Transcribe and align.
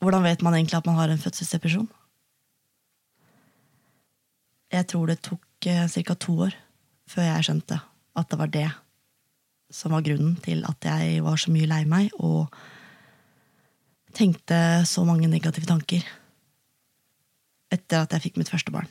Hvordan 0.00 0.24
vet 0.24 0.42
man 0.42 0.54
egentlig 0.56 0.78
at 0.78 0.86
man 0.88 0.96
har 0.96 1.10
en 1.12 1.20
fødselsdepresjon? 1.20 1.88
Jeg 4.72 4.86
tror 4.88 5.10
det 5.10 5.20
tok 5.20 5.44
ca. 5.60 6.14
to 6.14 6.38
år 6.46 6.54
før 7.10 7.26
jeg 7.26 7.44
skjønte 7.44 7.80
at 8.16 8.30
det 8.30 8.38
var 8.38 8.46
det 8.48 8.68
som 9.70 9.92
var 9.92 10.02
grunnen 10.06 10.36
til 10.42 10.64
at 10.64 10.84
jeg 10.84 11.20
var 11.22 11.36
så 11.36 11.52
mye 11.52 11.68
lei 11.68 11.84
meg 11.84 12.14
og 12.18 12.48
tenkte 14.16 14.86
så 14.88 15.04
mange 15.04 15.28
negative 15.28 15.68
tanker 15.68 16.06
etter 17.70 18.00
at 18.02 18.16
jeg 18.16 18.24
fikk 18.24 18.40
mitt 18.40 18.50
første 18.50 18.72
barn. 18.74 18.88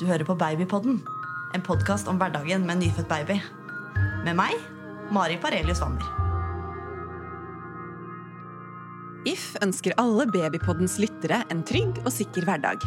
Du 0.00 0.08
hører 0.10 0.26
på 0.26 0.34
Babypodden, 0.34 0.98
en 1.54 1.62
podkast 1.62 2.08
om 2.10 2.18
hverdagen 2.18 2.66
med 2.66 2.76
en 2.76 2.82
nyfødt 2.82 3.08
baby. 3.08 3.38
Med 4.26 4.34
meg, 4.38 4.54
Mari 5.14 5.36
Parelius 5.38 5.80
Wammer. 5.84 6.02
If 9.24 9.54
ønsker 9.64 9.94
alle 10.00 10.26
Babypoddens 10.28 10.98
lyttere 11.00 11.44
en 11.54 11.62
trygg 11.64 12.02
og 12.02 12.10
sikker 12.12 12.44
hverdag. 12.48 12.82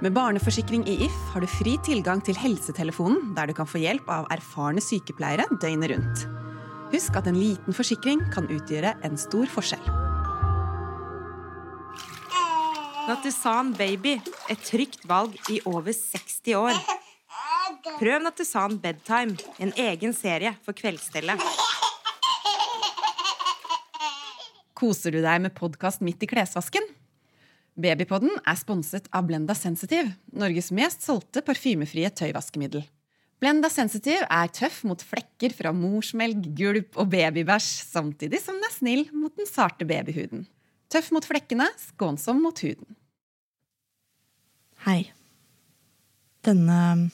Med 0.00 0.14
barneforsikring 0.16 0.86
i 0.88 0.96
If 1.06 1.18
har 1.34 1.44
du 1.44 1.50
fri 1.50 1.76
tilgang 1.84 2.24
til 2.24 2.38
helsetelefonen, 2.40 3.34
der 3.36 3.50
du 3.50 3.54
kan 3.54 3.68
få 3.68 3.82
hjelp 3.82 4.08
av 4.10 4.30
erfarne 4.32 4.82
sykepleiere 4.82 5.44
døgnet 5.60 5.92
rundt. 5.92 6.24
Husk 6.90 7.20
at 7.20 7.28
en 7.30 7.38
liten 7.38 7.76
forsikring 7.76 8.24
kan 8.32 8.48
utgjøre 8.50 8.96
en 9.06 9.20
stor 9.20 9.44
forskjell. 9.52 9.84
Nattusan 13.10 13.74
Baby, 13.76 14.16
et 14.48 14.64
trygt 14.64 15.04
valg 15.10 15.36
i 15.52 15.60
over 15.68 15.92
60 15.92 16.56
år. 16.56 16.80
Prøv 17.80 18.20
Nattusan 18.20 18.76
Bedtime, 18.80 19.36
en 19.58 19.70
egen 19.78 20.12
serie 20.16 20.52
for 20.64 20.76
kveldsstellet. 20.76 21.40
Koser 24.76 25.14
du 25.14 25.20
deg 25.24 25.42
med 25.44 25.54
podkast 25.56 26.02
midt 26.04 26.24
i 26.24 26.28
klesvasken? 26.28 26.84
Babypodden 27.80 28.32
er 28.44 28.58
sponset 28.60 29.08
av 29.16 29.28
Blenda 29.28 29.56
Sensitive, 29.56 30.12
Norges 30.36 30.68
mest 30.76 31.06
solgte 31.06 31.40
parfymefrie 31.44 32.10
tøyvaskemiddel. 32.20 32.84
Blenda 33.40 33.70
Sensitive 33.72 34.26
er 34.28 34.52
tøff 34.52 34.82
mot 34.84 35.00
flekker 35.00 35.54
fra 35.56 35.72
morsmelk, 35.72 36.50
gulp 36.58 36.98
og 37.00 37.08
babybæsj, 37.14 37.70
samtidig 37.88 38.42
som 38.42 38.58
den 38.60 38.68
er 38.68 38.74
snill 38.74 39.06
mot 39.16 39.32
den 39.40 39.48
sarte 39.48 39.88
babyhuden. 39.88 40.44
Tøff 40.92 41.08
mot 41.14 41.24
flekkene, 41.24 41.70
skånsom 41.80 42.42
mot 42.44 42.60
huden. 42.60 42.98
Hei. 44.84 45.12
Denne 46.44 47.10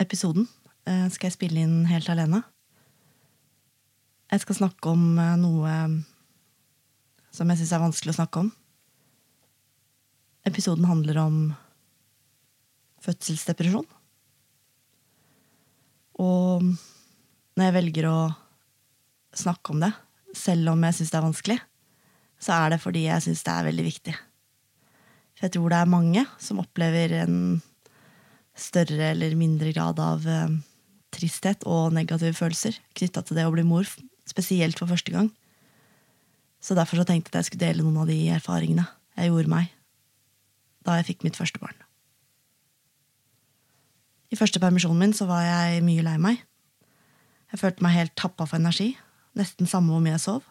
episoden 0.00 0.46
eh, 0.88 1.06
skal 1.12 1.28
jeg 1.28 1.36
spille 1.36 1.62
inn 1.64 1.84
helt 1.90 2.08
alene. 2.12 2.42
Jeg 4.30 4.44
skal 4.44 4.60
snakke 4.62 4.92
om 4.92 5.18
eh, 5.18 5.36
noe 5.40 5.74
som 7.34 7.50
jeg 7.50 7.60
syns 7.60 7.74
er 7.76 7.84
vanskelig 7.84 8.14
å 8.14 8.18
snakke 8.20 8.44
om. 8.44 8.52
Episoden 10.48 10.88
handler 10.88 11.20
om 11.22 11.40
fødselsdepresjon. 13.04 13.86
Og 16.20 16.64
når 16.64 17.66
jeg 17.66 17.76
velger 17.76 18.08
å 18.10 18.18
snakke 19.36 19.72
om 19.72 19.84
det, 19.84 19.92
selv 20.36 20.72
om 20.72 20.82
jeg 20.86 20.96
syns 20.96 21.12
det 21.12 21.18
er 21.20 21.26
vanskelig, 21.28 21.58
så 22.40 22.56
er 22.56 22.74
det 22.74 22.80
fordi 22.82 23.06
jeg 23.06 23.24
syns 23.24 23.44
det 23.46 23.54
er 23.54 23.68
veldig 23.68 23.86
viktig. 23.86 24.14
For 25.36 25.46
jeg 25.46 25.54
tror 25.56 25.72
det 25.72 25.80
er 25.80 25.92
mange 25.94 26.24
som 26.42 26.60
opplever 26.62 27.14
en 27.22 27.36
større 28.58 29.12
eller 29.12 29.36
mindre 29.38 29.72
grad 29.74 30.00
av 30.02 30.26
eh, 30.28 30.56
tristhet 31.14 31.66
og 31.68 31.94
negative 31.96 32.36
følelser 32.36 32.78
knytta 32.98 33.24
til 33.26 33.38
det 33.38 33.46
å 33.48 33.52
bli 33.54 33.64
mor, 33.66 33.88
spesielt 34.28 34.78
for 34.78 34.90
første 34.90 35.14
gang. 35.14 35.30
Så 36.60 36.76
derfor 36.76 37.00
så 37.00 37.06
tenkte 37.08 37.30
jeg 37.30 37.34
at 37.34 37.40
jeg 37.40 37.50
skulle 37.50 37.66
dele 37.68 37.84
noen 37.84 38.02
av 38.02 38.10
de 38.10 38.18
erfaringene 38.34 38.86
jeg 39.16 39.32
gjorde 39.32 39.52
meg 39.52 39.76
da 40.86 40.96
jeg 40.96 41.10
fikk 41.10 41.24
mitt 41.26 41.36
første 41.36 41.60
barn. 41.60 41.76
I 44.30 44.38
første 44.38 44.60
permisjonen 44.62 45.00
min 45.02 45.12
så 45.16 45.26
var 45.28 45.42
jeg 45.44 45.82
mye 45.84 46.04
lei 46.06 46.14
meg. 46.22 46.40
Jeg 47.50 47.60
følte 47.60 47.84
meg 47.84 47.96
helt 47.96 48.14
tappa 48.16 48.46
for 48.46 48.60
energi, 48.60 48.94
nesten 49.36 49.68
samme 49.68 49.92
hvor 49.92 50.00
mye 50.00 50.14
jeg 50.14 50.24
sov. 50.24 50.46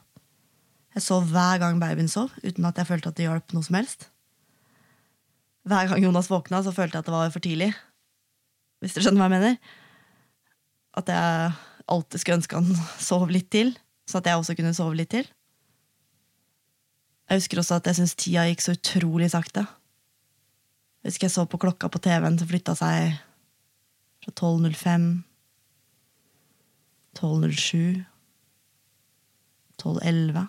Jeg 0.93 1.05
sov 1.05 1.29
hver 1.31 1.61
gang 1.61 1.79
babyen 1.81 2.11
sov, 2.11 2.33
uten 2.43 2.67
at 2.67 2.77
jeg 2.77 2.89
følte 2.89 3.11
at 3.11 3.17
det 3.17 3.25
hjalp 3.25 3.55
noe 3.55 3.65
som 3.65 3.77
helst. 3.79 4.09
Hver 5.69 5.89
gang 5.91 6.03
Jonas 6.03 6.29
våkna, 6.31 6.61
så 6.65 6.73
følte 6.75 6.97
jeg 6.97 7.05
at 7.05 7.09
det 7.09 7.15
var 7.15 7.33
for 7.33 7.45
tidlig. 7.45 7.71
Hvis 8.79 8.95
dere 8.95 9.05
skjønner 9.05 9.21
hva 9.21 9.27
jeg 9.27 9.35
mener? 9.35 9.57
At 10.99 11.11
jeg 11.11 11.51
alltid 11.89 12.21
skulle 12.21 12.39
ønske 12.39 12.59
han 12.59 12.83
sov 13.09 13.27
litt 13.33 13.49
til, 13.53 13.73
så 14.09 14.19
at 14.19 14.29
jeg 14.29 14.39
også 14.39 14.55
kunne 14.57 14.75
sove 14.77 14.97
litt 14.97 15.11
til. 15.13 15.27
Jeg 17.29 17.43
husker 17.43 17.61
også 17.61 17.77
at 17.77 17.89
jeg 17.89 17.99
syntes 17.99 18.17
tida 18.17 18.47
gikk 18.49 18.63
så 18.65 18.73
utrolig 18.73 19.29
sakte. 19.29 19.65
Jeg 20.99 21.11
husker 21.11 21.27
jeg 21.27 21.35
så 21.35 21.45
på 21.45 21.59
klokka 21.61 21.89
på 21.91 22.01
TV-en 22.01 22.39
som 22.39 22.49
flytta 22.49 22.73
seg 22.75 23.19
fra 24.23 24.33
12.05, 24.33 25.05
12.07, 27.19 28.01
12.11. 29.79 30.47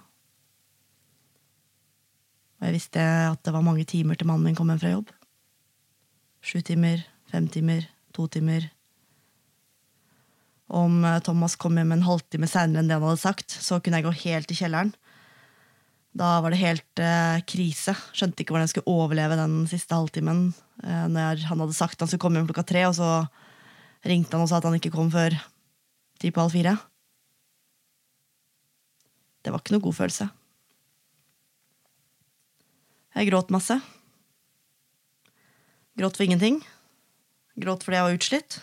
Og 2.61 2.67
jeg 2.67 2.77
visste 2.77 3.05
at 3.05 3.45
det 3.45 3.55
var 3.55 3.65
mange 3.65 3.87
timer 3.89 4.19
til 4.19 4.29
mannen 4.29 4.49
min 4.49 4.57
kom 4.59 4.73
hjem 4.73 4.81
fra 4.83 4.95
jobb. 4.97 5.13
Sju 6.41 6.61
timer, 6.65 7.05
fem 7.29 7.47
timer, 7.53 7.85
to 8.21 8.29
timer. 8.37 8.69
Om 10.71 11.05
eh, 11.05 11.21
Thomas 11.27 11.57
kom 11.57 11.79
hjem 11.81 11.97
en 11.97 12.07
halvtime 12.07 12.49
seinere 12.51 12.83
enn 12.83 12.91
det 12.91 12.99
han 12.99 13.07
hadde 13.09 13.23
sagt, 13.25 13.51
så 13.51 13.81
kunne 13.81 14.01
jeg 14.01 14.07
gå 14.07 14.17
helt 14.25 14.53
i 14.53 14.59
kjelleren. 14.61 14.93
Da 16.17 16.41
var 16.43 16.53
det 16.53 16.61
helt 16.63 17.03
eh, 17.03 17.39
krise. 17.49 17.95
Skjønte 18.15 18.43
ikke 18.43 18.55
hvordan 18.55 18.67
jeg 18.69 18.75
skulle 18.75 18.93
overleve 18.93 19.39
den 19.39 19.63
siste 19.71 19.97
halvtimen. 19.97 20.51
Eh, 20.85 21.07
når 21.11 21.47
han 21.49 21.63
hadde 21.65 21.77
sagt 21.77 22.03
han 22.03 22.11
skulle 22.11 22.23
komme 22.23 22.41
hjem 22.41 22.51
klokka 22.51 22.67
tre, 22.67 22.85
og 22.89 22.97
så 22.99 23.11
ringte 24.07 24.37
han 24.37 24.45
og 24.45 24.51
sa 24.51 24.61
at 24.61 24.69
han 24.69 24.79
ikke 24.79 24.93
kom 24.95 25.11
før 25.13 25.35
ti 26.21 26.31
på 26.31 26.43
halv 26.43 26.55
fire. 26.55 26.77
Det 29.41 29.55
var 29.55 29.63
ikke 29.63 29.77
noe 29.77 29.87
god 29.87 29.97
følelse. 29.97 30.29
Jeg 33.17 33.31
gråt 33.31 33.51
masse. 33.51 33.75
Gråt 35.99 36.17
for 36.17 36.27
ingenting. 36.27 36.61
Gråt 37.61 37.85
fordi 37.85 37.99
jeg 37.99 38.07
var 38.07 38.19
utslitt. 38.19 38.59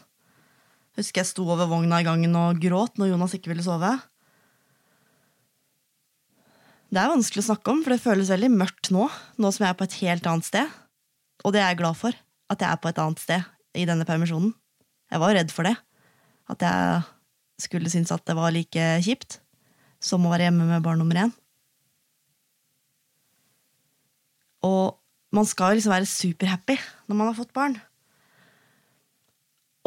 Husker 0.97 1.21
jeg 1.21 1.29
sto 1.29 1.45
over 1.45 1.69
vogna 1.69 1.99
i 2.01 2.07
gangen 2.07 2.33
og 2.39 2.61
gråt 2.61 2.97
når 2.97 3.11
Jonas 3.11 3.35
ikke 3.37 3.51
ville 3.51 3.65
sove. 3.65 3.91
Det 6.87 7.01
er 7.01 7.11
vanskelig 7.11 7.43
å 7.43 7.49
snakke 7.49 7.73
om, 7.73 7.81
for 7.83 7.93
det 7.93 8.01
føles 8.01 8.31
veldig 8.31 8.49
mørkt 8.53 8.89
nå, 8.95 9.09
nå 9.37 9.51
som 9.51 9.65
jeg 9.65 9.73
er 9.73 9.77
på 9.77 9.85
et 9.85 9.97
helt 10.01 10.29
annet 10.29 10.47
sted. 10.47 10.77
Og 11.43 11.53
det 11.53 11.61
er 11.61 11.73
jeg 11.73 11.81
glad 11.81 11.99
for, 11.99 12.15
at 12.47 12.63
jeg 12.63 12.69
er 12.71 12.79
på 12.81 12.89
et 12.89 13.01
annet 13.03 13.21
sted 13.21 13.49
i 13.77 13.85
denne 13.89 14.07
permisjonen. 14.07 14.53
Jeg 15.11 15.21
var 15.21 15.35
redd 15.35 15.51
for 15.53 15.67
det. 15.67 15.75
At 16.47 16.63
jeg 16.63 17.03
skulle 17.67 17.91
synes 17.91 18.13
at 18.15 18.23
det 18.27 18.37
var 18.37 18.55
like 18.55 18.87
kjipt 19.03 19.41
som 20.03 20.25
å 20.25 20.31
være 20.31 20.47
hjemme 20.47 20.67
med 20.69 20.85
barn 20.85 21.01
nummer 21.01 21.19
én. 21.25 21.33
Og 24.65 24.97
man 25.35 25.47
skal 25.47 25.75
liksom 25.75 25.93
være 25.93 26.09
superhappy 26.09 26.77
når 27.07 27.19
man 27.19 27.29
har 27.29 27.37
fått 27.37 27.53
barn. 27.55 27.77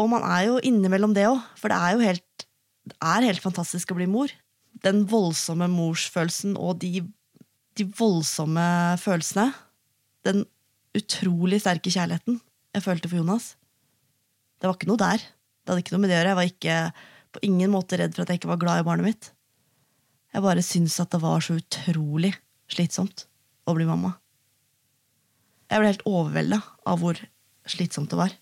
Og 0.00 0.08
man 0.08 0.24
er 0.24 0.46
jo 0.48 0.60
innimellom 0.64 1.12
det 1.16 1.26
òg, 1.28 1.40
for 1.60 1.72
det 1.72 1.78
er 1.78 1.96
jo 1.96 2.04
helt, 2.04 2.46
er 2.96 3.26
helt 3.28 3.42
fantastisk 3.44 3.92
å 3.92 3.98
bli 3.98 4.08
mor. 4.08 4.32
Den 4.80 5.04
voldsomme 5.10 5.68
morsfølelsen 5.68 6.56
og 6.56 6.78
de, 6.80 7.02
de 7.76 7.86
voldsomme 7.98 8.64
følelsene. 9.02 9.50
Den 10.24 10.46
utrolig 10.96 11.60
sterke 11.62 11.92
kjærligheten 11.92 12.40
jeg 12.74 12.84
følte 12.84 13.10
for 13.10 13.20
Jonas. 13.20 13.54
Det 14.60 14.68
var 14.68 14.76
ikke 14.76 14.90
noe 14.90 15.00
der. 15.00 15.20
Det 15.20 15.72
hadde 15.72 15.84
ikke 15.84 15.94
noe 15.96 16.04
med 16.04 16.10
det 16.12 16.16
å 16.16 16.20
gjøre. 16.20 16.32
Jeg 16.32 16.38
var 16.38 16.50
ikke 16.50 16.78
på 17.30 17.42
ingen 17.46 17.72
måte 17.72 17.98
redd 18.00 18.14
for 18.14 18.24
at 18.24 18.32
jeg 18.32 18.40
ikke 18.40 18.52
var 18.52 18.62
glad 18.62 18.82
i 18.82 18.86
barnet 18.86 19.06
mitt. 19.06 19.30
Jeg 20.30 20.44
bare 20.44 20.64
syntes 20.64 20.98
at 21.02 21.10
det 21.12 21.20
var 21.22 21.42
så 21.42 21.56
utrolig 21.58 22.32
slitsomt 22.70 23.26
å 23.66 23.74
bli 23.76 23.86
mamma. 23.88 24.14
Jeg 25.70 25.82
ble 25.82 25.90
helt 25.92 26.06
overvelda 26.08 26.60
av 26.90 27.02
hvor 27.02 27.18
slitsomt 27.70 28.10
det 28.12 28.18
var. 28.18 28.34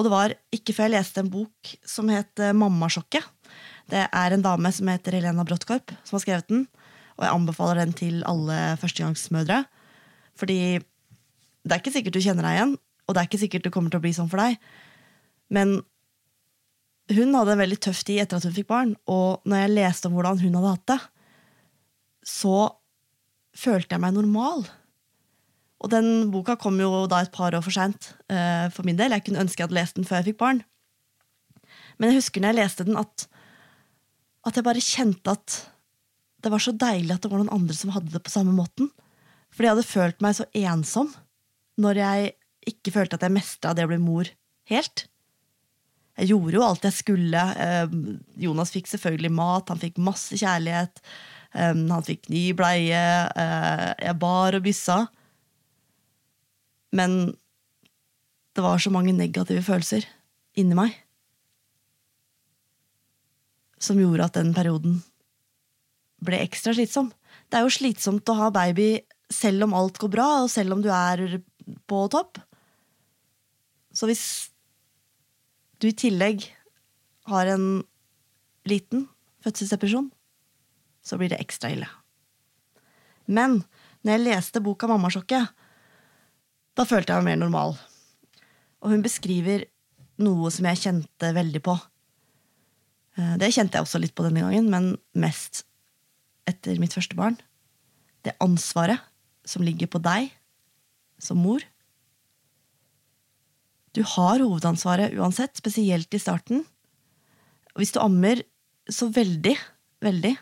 Og 0.00 0.06
det 0.06 0.12
var 0.14 0.32
ikke 0.56 0.72
før 0.72 0.88
jeg 0.88 0.96
leste 0.96 1.20
en 1.20 1.28
bok 1.28 1.74
som 1.84 2.08
het 2.08 2.40
Mammasjokket. 2.56 3.26
Det 3.92 4.06
er 4.08 4.32
en 4.32 4.44
dame 4.44 4.70
som 4.72 4.88
heter 4.88 5.18
Helena 5.18 5.44
Bråttkorp, 5.44 5.92
som 6.08 6.16
har 6.16 6.22
skrevet 6.24 6.48
den. 6.48 6.62
Og 7.18 7.26
jeg 7.26 7.34
anbefaler 7.36 7.82
den 7.82 7.92
til 7.98 8.22
alle 8.24 8.56
førstegangsmødre. 8.80 9.58
Fordi 10.40 10.58
det 10.80 11.74
er 11.74 11.82
ikke 11.82 11.92
sikkert 11.92 12.16
du 12.16 12.22
kjenner 12.24 12.46
deg 12.46 12.56
igjen, 12.56 12.74
og 13.04 13.12
det 13.12 13.20
er 13.20 13.28
ikke 13.28 13.42
sikkert 13.42 13.66
det 13.66 13.74
kommer 13.74 13.92
til 13.92 14.00
å 14.00 14.04
bli 14.06 14.14
sånn 14.16 14.30
for 14.32 14.40
deg. 14.40 14.56
Men 15.52 15.80
hun 17.10 17.34
hadde 17.36 17.56
en 17.56 17.60
veldig 17.60 17.80
tøff 17.84 18.00
tid 18.06 18.22
etter 18.22 18.38
at 18.38 18.46
hun 18.48 18.56
fikk 18.56 18.70
barn, 18.70 18.94
og 19.10 19.44
når 19.44 19.64
jeg 19.64 19.74
leste 19.74 20.08
om 20.08 20.16
hvordan 20.16 20.40
hun 20.40 20.56
hadde 20.56 20.74
hatt 20.78 20.86
det, 20.94 21.00
så 22.30 22.56
følte 23.56 23.96
jeg 23.96 24.04
meg 24.06 24.16
normal. 24.16 24.64
Og 25.80 25.90
den 25.92 26.28
boka 26.32 26.58
kom 26.60 26.76
jo 26.80 27.06
da 27.08 27.22
et 27.24 27.32
par 27.32 27.54
år 27.56 27.64
for 27.64 27.74
seint 27.74 28.12
uh, 28.32 28.68
for 28.74 28.84
min 28.84 28.98
del. 28.98 29.14
Jeg 29.16 29.24
kunne 29.26 29.44
ønske 29.44 29.62
jeg 29.62 29.70
hadde 29.70 29.78
lest 29.78 29.96
den 29.96 30.08
før 30.08 30.20
jeg 30.20 30.32
fikk 30.32 30.40
barn. 30.42 30.62
Men 31.96 32.10
jeg 32.10 32.20
husker 32.20 32.42
når 32.42 32.52
jeg 32.52 32.60
leste 32.60 32.86
den, 32.88 32.98
at, 33.00 33.26
at 34.48 34.56
jeg 34.56 34.66
bare 34.66 34.84
kjente 34.84 35.36
at 35.36 35.60
det 36.40 36.52
var 36.52 36.62
så 36.64 36.72
deilig 36.72 37.14
at 37.14 37.24
det 37.24 37.30
var 37.32 37.42
noen 37.42 37.52
andre 37.52 37.76
som 37.76 37.92
hadde 37.94 38.12
det 38.12 38.22
på 38.24 38.32
samme 38.32 38.52
måten. 38.56 38.88
Fordi 39.52 39.68
jeg 39.68 39.76
hadde 39.76 39.88
følt 39.88 40.24
meg 40.24 40.36
så 40.38 40.46
ensom 40.56 41.10
når 41.80 42.00
jeg 42.00 42.34
ikke 42.70 42.92
følte 42.94 43.16
at 43.16 43.24
jeg 43.24 43.34
mestra 43.34 43.72
det 43.76 43.86
å 43.86 43.90
bli 43.90 44.00
mor 44.00 44.28
helt. 44.70 45.06
Jeg 46.20 46.32
gjorde 46.34 46.58
jo 46.58 46.64
alt 46.66 46.84
jeg 46.84 46.96
skulle. 46.98 47.42
Eh, 47.64 47.94
Jonas 48.44 48.72
fikk 48.74 48.90
selvfølgelig 48.90 49.32
mat, 49.32 49.70
han 49.72 49.80
fikk 49.80 50.00
masse 50.04 50.36
kjærlighet. 50.36 51.00
Eh, 51.54 51.72
han 51.72 52.06
fikk 52.06 52.28
ny 52.32 52.50
bleie. 52.56 53.04
Eh, 53.30 53.86
jeg 54.04 54.18
bar 54.20 54.58
og 54.58 54.66
byssa. 54.66 54.98
Men 56.96 57.36
det 58.56 58.64
var 58.64 58.82
så 58.82 58.90
mange 58.92 59.14
negative 59.14 59.62
følelser 59.62 60.06
inni 60.58 60.76
meg 60.76 60.96
som 63.80 63.96
gjorde 64.00 64.26
at 64.26 64.36
den 64.36 64.50
perioden 64.52 64.98
ble 66.20 66.42
ekstra 66.44 66.74
slitsom. 66.76 67.08
Det 67.48 67.56
er 67.56 67.64
jo 67.64 67.72
slitsomt 67.72 68.28
å 68.28 68.36
ha 68.36 68.50
baby 68.52 68.92
selv 69.32 69.64
om 69.64 69.76
alt 69.78 69.96
går 70.02 70.10
bra, 70.12 70.28
og 70.44 70.50
selv 70.52 70.74
om 70.74 70.82
du 70.84 70.90
er 70.92 71.40
på 71.88 72.00
topp. 72.12 72.42
Så 73.94 74.08
hvis 74.10 74.24
du 75.80 75.88
i 75.88 75.96
tillegg 75.96 76.44
har 77.30 77.48
en 77.54 77.80
liten 78.68 79.06
fødselsdepresjon, 79.44 80.10
så 81.00 81.16
blir 81.16 81.32
det 81.32 81.40
ekstra 81.40 81.70
ille. 81.72 81.88
Men 83.30 83.62
når 84.04 84.12
jeg 84.12 84.26
leste 84.26 84.62
boka 84.64 84.90
Mammasjokket, 84.90 85.54
da 86.78 86.86
følte 86.88 87.12
jeg 87.12 87.24
meg 87.24 87.32
mer 87.32 87.40
normal. 87.44 87.76
Og 88.80 88.94
hun 88.94 89.04
beskriver 89.04 89.66
noe 90.20 90.50
som 90.52 90.68
jeg 90.68 90.82
kjente 90.84 91.32
veldig 91.36 91.62
på. 91.64 91.74
Eh, 93.18 93.34
det 93.40 93.52
kjente 93.54 93.78
jeg 93.78 93.86
også 93.86 94.00
litt 94.02 94.14
på 94.16 94.26
denne 94.26 94.44
gangen, 94.44 94.70
men 94.72 94.92
mest 95.18 95.64
etter 96.50 96.80
mitt 96.80 96.94
første 96.96 97.16
barn. 97.18 97.38
Det 98.24 98.36
ansvaret 98.42 99.00
som 99.48 99.64
ligger 99.64 99.90
på 99.90 100.00
deg 100.04 100.30
som 101.20 101.40
mor. 101.40 101.62
Du 103.96 104.02
har 104.06 104.40
hovedansvaret 104.40 105.16
uansett, 105.18 105.56
spesielt 105.58 106.12
i 106.14 106.20
starten. 106.22 106.62
Hvis 107.78 107.92
du 107.94 108.00
ammer 108.02 108.42
så 108.90 109.06
veldig, 109.14 109.54
veldig 110.02 110.32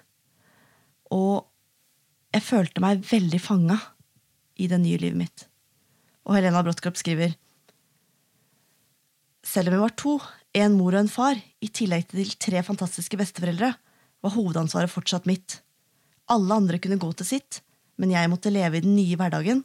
Og 1.12 1.44
jeg 2.32 2.44
følte 2.44 2.82
meg 2.84 3.04
veldig 3.08 3.38
fanga 3.40 3.78
i 4.60 4.66
det 4.68 4.76
nye 4.82 4.98
livet 5.00 5.16
mitt. 5.16 5.44
Og 6.28 6.36
Helena 6.36 6.60
Brodtkorp 6.64 6.98
skriver 7.00 7.32
Selv 9.48 9.70
om 9.70 9.78
vi 9.78 9.80
var 9.80 9.94
to, 9.96 10.18
en 10.52 10.76
mor 10.76 10.92
og 10.92 11.00
en 11.00 11.10
far, 11.12 11.38
i 11.64 11.70
tillegg 11.72 12.10
til 12.12 12.34
tre 12.36 12.60
fantastiske 12.66 13.16
besteforeldre, 13.16 13.72
var 14.20 14.34
hovedansvaret 14.34 14.92
fortsatt 14.92 15.28
mitt. 15.30 15.60
Alle 16.28 16.60
andre 16.60 16.80
kunne 16.82 17.00
gå 17.00 17.10
til 17.16 17.28
sitt, 17.30 17.62
men 17.96 18.12
jeg 18.12 18.28
måtte 18.28 18.52
leve 18.52 18.78
i 18.78 18.84
den 18.84 18.96
nye 18.98 19.16
hverdagen, 19.16 19.62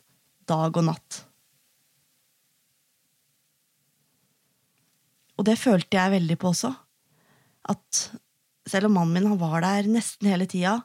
dag 0.48 0.72
og 0.72 0.88
natt. 0.88 1.24
Og 5.36 5.48
det 5.50 5.58
følte 5.60 5.98
jeg 5.98 6.14
veldig 6.14 6.38
på 6.40 6.54
også. 6.54 6.72
At 7.74 8.04
selv 8.70 8.88
om 8.88 9.00
mannen 9.02 9.28
min 9.28 9.40
var 9.42 9.66
der 9.66 9.90
nesten 9.92 10.30
hele 10.32 10.48
tida, 10.48 10.78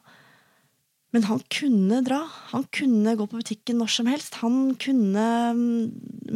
men 1.15 1.25
han 1.25 1.41
kunne 1.49 2.03
dra. 2.05 2.19
Han 2.51 2.67
kunne 2.75 3.15
gå 3.17 3.25
på 3.25 3.39
butikken 3.41 3.79
når 3.81 3.93
som 3.95 4.09
helst. 4.11 4.37
Han 4.43 4.75
kunne 4.81 5.25
mm, 5.57 5.87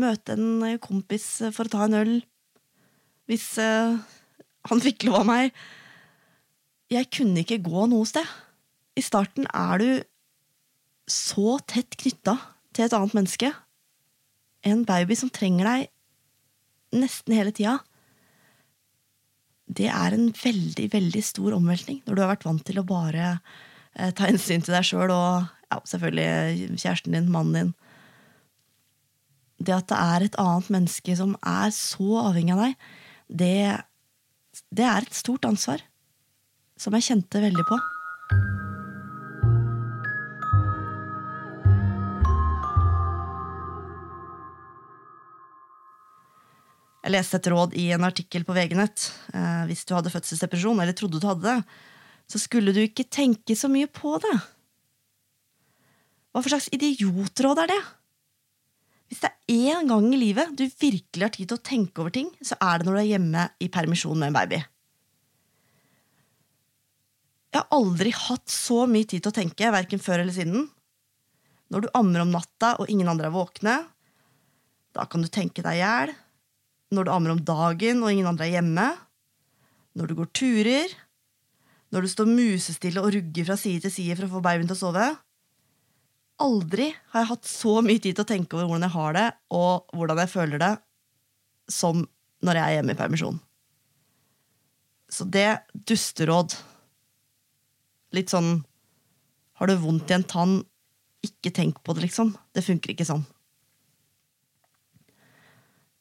møte 0.01 0.33
en 0.33 0.63
kompis 0.81 1.27
for 1.53 1.67
å 1.67 1.73
ta 1.75 1.85
en 1.85 1.99
øl. 1.99 2.13
Hvis 3.29 3.51
uh, 3.61 3.99
han 4.69 4.83
fikk 4.83 5.07
lov 5.07 5.21
av 5.21 5.29
meg. 5.29 5.53
Jeg 6.93 7.09
kunne 7.13 7.43
ikke 7.43 7.61
gå 7.65 7.85
noe 7.91 8.07
sted. 8.07 8.27
I 8.97 9.03
starten 9.03 9.47
er 9.49 9.81
du 9.81 9.89
så 11.09 11.57
tett 11.67 11.97
knytta 11.99 12.37
til 12.73 12.85
et 12.85 12.95
annet 12.95 13.15
menneske. 13.17 13.49
En 14.63 14.85
baby 14.87 15.17
som 15.19 15.31
trenger 15.33 15.67
deg 15.67 17.01
nesten 17.01 17.35
hele 17.35 17.53
tida. 17.55 17.79
Det 19.73 19.89
er 19.89 20.15
en 20.15 20.29
veldig, 20.37 20.87
veldig 20.93 21.23
stor 21.25 21.57
omveltning 21.57 22.03
når 22.05 22.15
du 22.15 22.21
har 22.23 22.33
vært 22.35 22.47
vant 22.47 22.65
til 22.67 22.79
å 22.79 22.87
bare 22.87 23.37
ta 23.93 24.27
hensyn 24.27 24.63
til 24.65 24.73
deg 24.75 24.85
sjøl 24.87 25.11
og 25.13 25.45
ja, 25.73 25.79
selvfølgelig 25.89 26.77
kjæresten 26.81 27.15
din, 27.15 27.31
mannen 27.31 27.57
din. 27.57 27.73
Det 29.63 29.75
at 29.75 29.89
det 29.91 29.99
er 29.99 30.25
et 30.25 30.37
annet 30.41 30.69
menneske 30.73 31.15
som 31.17 31.35
er 31.39 31.73
så 31.75 32.19
avhengig 32.25 32.55
av 32.55 32.63
deg, 32.65 32.87
det, 33.29 33.57
det 34.73 34.87
er 34.89 35.05
et 35.05 35.17
stort 35.17 35.45
ansvar. 35.49 35.83
Som 36.79 36.97
jeg 36.97 37.05
kjente 37.07 37.41
veldig 37.43 37.65
på. 37.69 37.77
Jeg 47.03 47.11
leste 47.11 47.35
et 47.35 47.47
råd 47.51 47.73
i 47.75 47.89
en 47.91 48.05
artikkel 48.07 48.45
på 48.47 48.55
VG-nett. 48.55 49.09
Eh, 49.35 49.63
hvis 49.67 49.83
du 49.83 49.91
hadde 49.95 50.11
fødselsdepresjon, 50.11 50.79
eller 50.79 50.95
trodde 50.95 51.19
du 51.19 51.27
hadde 51.27 51.43
det, 51.49 51.79
så 52.29 52.39
skulle 52.41 52.73
du 52.75 52.81
ikke 52.83 53.05
tenke 53.11 53.55
så 53.57 53.69
mye 53.71 53.89
på 53.91 54.15
det. 54.23 54.35
Hva 56.33 56.41
for 56.41 56.49
slags 56.53 56.71
idiotråd 56.73 57.61
er 57.63 57.73
det? 57.73 57.81
Hvis 59.11 59.21
det 59.21 59.29
er 59.29 59.73
én 59.77 59.89
gang 59.91 60.07
i 60.09 60.17
livet 60.17 60.55
du 60.57 60.63
virkelig 60.65 61.21
har 61.21 61.33
tid 61.35 61.51
til 61.51 61.59
å 61.59 61.65
tenke 61.69 62.01
over 62.01 62.13
ting, 62.15 62.31
så 62.41 62.57
er 62.57 62.79
det 62.79 62.87
når 62.87 62.95
du 62.95 63.01
er 63.03 63.11
hjemme 63.11 63.43
i 63.61 63.69
permisjon 63.73 64.17
med 64.17 64.31
en 64.31 64.37
baby. 64.39 64.61
Jeg 67.53 67.61
har 67.61 67.77
aldri 67.77 68.09
hatt 68.17 68.49
så 68.49 68.87
mye 68.89 69.05
tid 69.05 69.21
til 69.21 69.29
å 69.29 69.35
tenke, 69.35 69.69
verken 69.75 70.01
før 70.01 70.23
eller 70.23 70.33
siden. 70.33 70.65
Når 71.69 71.85
du 71.85 71.93
ammer 71.93 72.23
om 72.23 72.33
natta 72.33 72.73
og 72.81 72.89
ingen 72.89 73.11
andre 73.11 73.29
er 73.29 73.35
våkne, 73.35 73.75
da 74.93 75.05
kan 75.09 75.21
du 75.21 75.29
tenke 75.29 75.61
deg 75.65 75.77
i 75.77 75.83
hjel 75.83 76.13
når 76.93 77.07
du 77.07 77.13
ammer 77.13 77.33
om 77.33 77.41
dagen 77.41 78.03
og 78.03 78.11
ingen 78.11 78.29
andre 78.29 78.45
er 78.45 78.59
hjemme, 78.59 78.85
når 79.97 80.09
du 80.09 80.15
går 80.19 80.29
turer, 80.37 80.93
når 81.93 82.05
du 82.05 82.09
står 82.09 82.29
musestille 82.29 83.01
og 83.03 83.13
rugger 83.13 83.45
fra 83.45 83.57
side 83.59 83.85
til 83.85 83.93
side 83.93 84.17
for 84.17 84.25
å 84.25 84.33
få 84.35 84.41
babyen 84.45 84.65
til 84.69 84.75
å 84.77 84.81
sove. 84.81 85.05
Aldri 86.41 86.89
har 87.13 87.21
jeg 87.21 87.29
hatt 87.29 87.47
så 87.49 87.77
mye 87.85 88.01
tid 88.01 88.17
til 88.17 88.25
å 88.25 88.31
tenke 88.31 88.57
over 88.57 88.71
hvordan 88.71 88.87
jeg 88.87 88.95
har 88.95 89.17
det, 89.17 89.27
og 89.53 89.93
hvordan 89.93 90.21
jeg 90.23 90.31
føler 90.31 90.63
det, 90.63 90.73
som 91.69 92.01
når 92.43 92.59
jeg 92.59 92.65
er 92.65 92.75
hjemme 92.79 92.95
i 92.95 92.99
permisjon. 92.99 93.37
Så 95.13 95.27
det 95.29 95.49
dusteråd 95.87 96.55
Litt 98.13 98.29
sånn 98.29 98.59
Har 99.57 99.69
du 99.69 99.73
vondt 99.81 100.11
i 100.11 100.13
en 100.13 100.25
tann, 100.29 100.51
ikke 101.25 101.49
tenk 101.53 101.79
på 101.81 101.95
det, 101.95 102.03
liksom. 102.05 102.33
Det 102.53 102.61
funker 102.65 102.93
ikke 102.93 103.07
sånn. 103.07 103.23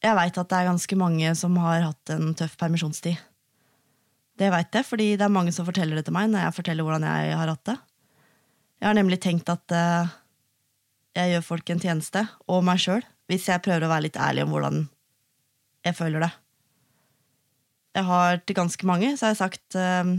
Jeg 0.02 0.16
veit 0.18 0.40
at 0.40 0.50
det 0.50 0.58
er 0.58 0.68
ganske 0.68 0.98
mange 0.98 1.32
som 1.38 1.56
har 1.62 1.84
hatt 1.86 2.12
en 2.12 2.32
tøff 2.36 2.56
permisjonstid. 2.60 3.20
Det 4.42 4.50
veit 4.50 4.74
jeg, 4.74 4.86
fordi 4.88 5.12
det 5.14 5.22
er 5.22 5.30
mange 5.30 5.52
som 5.54 5.66
forteller 5.68 5.98
det 5.98 6.08
til 6.08 6.16
meg 6.16 6.30
når 6.32 6.48
jeg 6.48 6.56
forteller 6.56 6.86
hvordan 6.86 7.04
jeg 7.06 7.34
har 7.38 7.50
hatt 7.52 7.68
det. 7.68 7.76
Jeg 8.82 8.88
har 8.88 8.96
nemlig 8.98 9.20
tenkt 9.22 9.50
at 9.52 9.74
uh, 9.76 10.10
jeg 11.14 11.30
gjør 11.30 11.44
folk 11.46 11.70
en 11.70 11.82
tjeneste, 11.82 12.24
og 12.50 12.64
meg 12.66 12.80
sjøl, 12.82 13.04
hvis 13.30 13.46
jeg 13.46 13.62
prøver 13.62 13.86
å 13.86 13.90
være 13.92 14.08
litt 14.08 14.18
ærlig 14.18 14.42
om 14.42 14.54
hvordan 14.54 14.80
jeg 15.86 15.94
føler 15.94 16.24
det. 16.24 16.30
Jeg 17.94 18.08
har 18.08 18.40
til 18.42 18.56
ganske 18.56 18.88
mange 18.88 19.12
så 19.14 19.28
har 19.28 19.34
jeg 19.36 19.42
sagt 19.44 19.76
uh, 19.78 20.10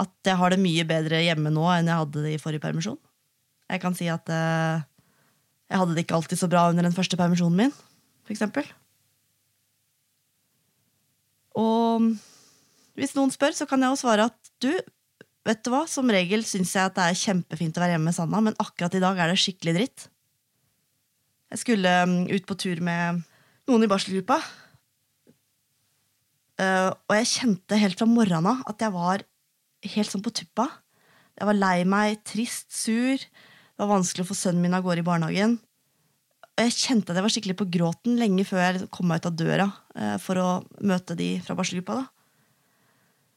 at 0.00 0.30
jeg 0.30 0.40
har 0.40 0.54
det 0.54 0.62
mye 0.62 0.86
bedre 0.88 1.20
hjemme 1.26 1.52
nå 1.52 1.66
enn 1.74 1.90
jeg 1.90 2.00
hadde 2.00 2.22
det 2.24 2.32
i 2.36 2.40
forrige 2.40 2.64
permisjon. 2.64 3.00
Jeg 3.68 3.82
kan 3.82 3.98
si 3.98 4.08
at 4.12 4.32
uh, 4.32 4.80
jeg 5.66 5.82
hadde 5.82 5.98
det 5.98 6.06
ikke 6.06 6.16
alltid 6.16 6.40
så 6.40 6.48
bra 6.48 6.68
under 6.70 6.88
den 6.88 6.96
første 6.96 7.20
permisjonen 7.20 7.60
min, 7.66 7.76
for 8.24 8.32
eksempel. 8.32 8.64
Og 11.60 12.08
hvis 12.96 13.14
noen 13.16 13.32
spør, 13.34 13.54
så 13.56 13.66
kan 13.68 13.82
jeg 13.82 13.92
jo 13.92 14.00
svare 14.00 14.28
at 14.30 14.52
du, 14.62 14.70
vet 15.46 15.62
du 15.64 15.72
hva, 15.72 15.84
som 15.90 16.08
regel 16.12 16.44
syns 16.48 16.74
jeg 16.76 16.88
at 16.88 16.96
det 16.96 17.06
er 17.06 17.18
kjempefint 17.20 17.76
å 17.76 17.82
være 17.84 17.96
hjemme 17.96 18.10
med 18.10 18.16
Sanna, 18.16 18.42
men 18.44 18.56
akkurat 18.62 18.96
i 18.96 19.02
dag 19.02 19.20
er 19.20 19.32
det 19.32 19.40
skikkelig 19.42 19.76
dritt. 19.76 20.06
Jeg 21.52 21.62
skulle 21.62 21.92
um, 22.02 22.16
ut 22.26 22.46
på 22.48 22.56
tur 22.58 22.80
med 22.82 23.22
noen 23.68 23.86
i 23.86 23.90
barselgruppa. 23.90 24.40
Uh, 26.56 26.90
og 27.06 27.14
jeg 27.18 27.30
kjente 27.34 27.78
helt 27.78 28.00
fra 28.00 28.08
morgenen 28.08 28.48
av 28.50 28.64
at 28.72 28.82
jeg 28.82 28.94
var 28.94 29.22
helt 29.92 30.10
sånn 30.10 30.24
på 30.24 30.32
tuppa. 30.34 30.70
Jeg 31.36 31.48
var 31.50 31.58
lei 31.58 31.76
meg, 31.88 32.22
trist, 32.26 32.70
sur. 32.72 33.20
Det 33.20 33.84
var 33.84 33.92
vanskelig 33.92 34.24
å 34.24 34.30
få 34.30 34.38
sønnen 34.38 34.64
min 34.64 34.74
av 34.74 34.84
gårde 34.86 35.04
i 35.04 35.06
barnehagen. 35.06 35.58
Og 36.56 36.64
jeg 36.64 36.76
kjente 36.78 37.12
at 37.12 37.18
jeg 37.18 37.26
var 37.26 37.34
skikkelig 37.34 37.58
på 37.60 37.68
gråten 37.76 38.16
lenge 38.16 38.46
før 38.48 38.62
jeg 38.64 38.86
kom 38.94 39.10
meg 39.10 39.20
ut 39.20 39.28
av 39.28 39.34
døra 39.36 39.66
eh, 39.92 40.14
for 40.22 40.40
å 40.40 40.48
møte 40.80 41.16
de 41.18 41.34
fra 41.44 41.56
barselgruppa. 41.58 42.06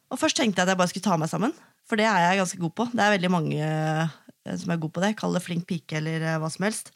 Og 0.10 0.18
først 0.18 0.40
tenkte 0.40 0.62
jeg 0.62 0.66
at 0.66 0.74
jeg 0.74 0.80
bare 0.80 0.92
skulle 0.92 1.06
ta 1.06 1.18
meg 1.22 1.30
sammen, 1.32 1.54
for 1.86 2.00
det 2.00 2.08
er 2.10 2.24
jeg 2.24 2.40
ganske 2.42 2.62
god 2.62 2.74
på. 2.78 2.88
Det 2.94 3.04
er 3.04 3.14
veldig 3.16 3.32
mange 3.34 3.60
eh, 3.60 4.16
som 4.58 4.74
er 4.74 4.82
god 4.82 4.94
på 4.96 5.04
det. 5.04 5.12
Kall 5.20 5.38
det 5.38 5.44
flink 5.46 5.68
pike 5.70 6.00
eller 6.00 6.26
eh, 6.26 6.40
hva 6.42 6.50
som 6.54 6.66
helst. 6.66 6.92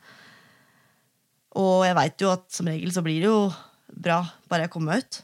Og 1.60 1.86
jeg 1.86 1.98
veit 1.98 2.26
jo 2.26 2.34
at 2.34 2.48
som 2.54 2.70
regel 2.70 2.94
så 2.94 3.04
blir 3.06 3.22
det 3.22 3.30
jo 3.30 3.46
bra 3.94 4.24
bare 4.50 4.66
jeg 4.66 4.74
kommer 4.74 4.96
meg 4.96 5.06
ut. 5.06 5.22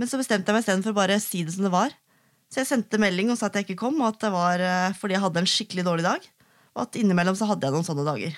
Men 0.00 0.10
så 0.10 0.20
bestemte 0.20 0.50
jeg 0.50 0.56
meg 0.56 0.64
istedenfor 0.64 0.96
bare 0.96 1.16
å 1.16 1.24
si 1.24 1.42
det 1.46 1.54
som 1.54 1.64
det 1.64 1.72
var. 1.72 1.92
Så 2.52 2.60
jeg 2.60 2.68
sendte 2.68 3.00
melding 3.00 3.30
og 3.32 3.38
sa 3.40 3.48
at 3.48 3.56
jeg 3.56 3.64
ikke 3.64 3.80
kom, 3.86 4.00
og 4.02 4.12
at 4.12 4.24
det 4.26 4.32
var 4.34 4.60
eh, 4.60 4.96
fordi 4.98 5.16
jeg 5.16 5.24
hadde 5.24 5.40
en 5.40 5.52
skikkelig 5.54 5.86
dårlig 5.88 6.04
dag. 6.04 6.26
Og 6.76 6.84
at 6.84 6.98
innimellom 7.00 7.36
så 7.38 7.48
hadde 7.48 7.64
jeg 7.68 7.76
noen 7.76 7.86
sånne 7.86 8.04
dager. 8.04 8.36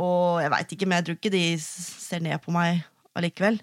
Og 0.00 0.40
jeg 0.40 0.52
veit 0.54 0.72
ikke, 0.72 0.88
men 0.88 1.00
jeg 1.00 1.06
tror 1.08 1.18
ikke 1.18 1.34
de 1.34 1.44
ser 1.60 2.24
ned 2.24 2.40
på 2.44 2.54
meg 2.54 2.80
allikevel. 3.18 3.60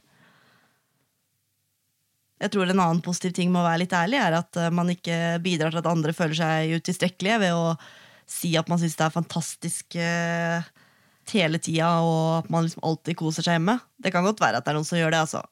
Jeg 2.39 2.53
tror 2.53 2.69
en 2.69 2.79
annen 2.79 3.01
positiv 3.03 3.34
ting 3.36 3.51
med 3.51 3.62
å 3.62 3.67
være 3.67 3.84
litt 3.84 3.96
ærlig, 3.96 4.19
er 4.22 4.38
at 4.39 4.60
eh, 4.60 4.72
man 4.72 4.91
ikke 4.93 5.39
bidrar 5.43 5.74
til 5.74 5.81
at 5.81 5.89
andre 5.91 6.15
føler 6.15 6.38
seg 6.39 6.75
utilstrekkelige 6.79 7.39
ved 7.43 7.55
å 7.58 7.74
si 8.29 8.53
at 8.60 8.69
man 8.72 8.79
syns 8.79 8.96
det 8.96 9.08
er 9.08 9.15
fantastisk 9.15 9.98
eh, 10.00 10.69
hele 11.34 11.60
tida, 11.62 11.91
og 12.05 12.43
at 12.43 12.51
man 12.53 12.65
liksom 12.65 12.86
alltid 12.86 13.17
koser 13.19 13.46
seg 13.46 13.60
hjemme. 13.60 13.79
Det 14.00 14.13
kan 14.13 14.25
godt 14.25 14.41
være 14.41 14.62
at 14.62 14.65
det 14.65 14.72
er 14.72 14.79
noen 14.79 14.88
som 14.88 15.00
gjør 15.00 15.13
det, 15.13 15.24
altså. 15.25 15.43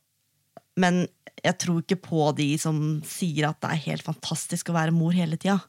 Men 0.78 1.04
jeg 1.44 1.58
tror 1.62 1.84
ikke 1.84 2.00
på 2.08 2.32
de 2.38 2.50
som 2.62 2.80
sier 3.06 3.50
at 3.50 3.60
det 3.64 3.74
er 3.74 3.86
helt 3.92 4.06
fantastisk 4.06 4.72
å 4.72 4.78
være 4.78 4.96
mor 4.96 5.16
hele 5.16 5.38
tida. 5.40 5.60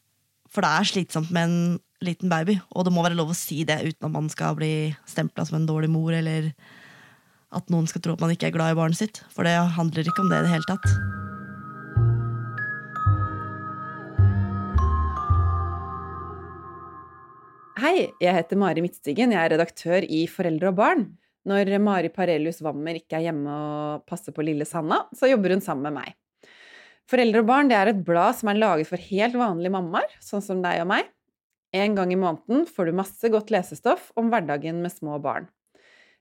For 0.48 0.64
det 0.64 0.70
er 0.70 0.88
slitsomt 0.88 1.32
med 1.34 1.48
en 1.48 1.58
liten 2.04 2.30
baby, 2.30 2.56
og 2.72 2.86
det 2.86 2.94
må 2.94 3.02
være 3.04 3.18
lov 3.18 3.32
å 3.34 3.36
si 3.36 3.64
det 3.68 3.80
uten 3.82 4.06
at 4.06 4.14
man 4.14 4.28
skal 4.32 4.56
bli 4.56 4.72
stempla 5.08 5.44
som 5.48 5.58
en 5.58 5.66
dårlig 5.68 5.90
mor, 5.92 6.12
eller 6.14 6.52
at 7.54 7.70
noen 7.72 7.86
skal 7.88 8.02
tro 8.04 8.16
at 8.16 8.22
man 8.22 8.32
ikke 8.34 8.50
er 8.50 8.56
glad 8.56 8.74
i 8.74 8.78
barnet 8.78 8.98
sitt. 9.00 9.22
For 9.32 9.46
det 9.46 9.54
handler 9.76 10.08
ikke 10.08 10.24
om 10.24 10.28
det 10.32 10.40
i 10.40 10.44
det 10.46 10.52
hele 10.52 10.68
tatt. 10.68 10.88
Hei, 17.78 18.08
jeg 18.18 18.34
heter 18.34 18.58
Mari 18.58 18.82
Midtstigen. 18.82 19.32
Jeg 19.32 19.38
er 19.38 19.52
redaktør 19.54 20.04
i 20.04 20.24
Foreldre 20.30 20.72
og 20.72 20.78
barn. 20.80 21.04
Når 21.48 21.70
Mari 21.80 22.10
Parelius 22.12 22.58
Wammer 22.64 22.98
ikke 22.98 23.20
er 23.20 23.28
hjemme 23.28 23.52
og 23.52 24.08
passer 24.10 24.34
på 24.34 24.44
lille 24.44 24.66
Sanna, 24.68 25.04
så 25.16 25.30
jobber 25.30 25.54
hun 25.54 25.62
sammen 25.64 25.86
med 25.86 26.02
meg. 26.02 26.16
Foreldre 27.08 27.40
og 27.40 27.48
barn 27.48 27.70
er 27.72 27.88
et 27.88 28.02
blad 28.04 28.36
som 28.36 28.50
er 28.50 28.58
laget 28.58 28.90
for 28.90 29.00
helt 29.00 29.38
vanlige 29.38 29.72
mammaer, 29.72 30.10
sånn 30.20 30.44
som 30.44 30.60
deg 30.60 30.82
og 30.82 30.90
meg. 30.90 31.06
En 31.72 31.94
gang 31.96 32.12
i 32.12 32.18
måneden 32.18 32.66
får 32.68 32.88
du 32.90 32.98
masse 32.98 33.30
godt 33.32 33.52
lesestoff 33.54 34.10
om 34.18 34.28
hverdagen 34.32 34.82
med 34.82 34.92
små 34.92 35.16
barn. 35.22 35.48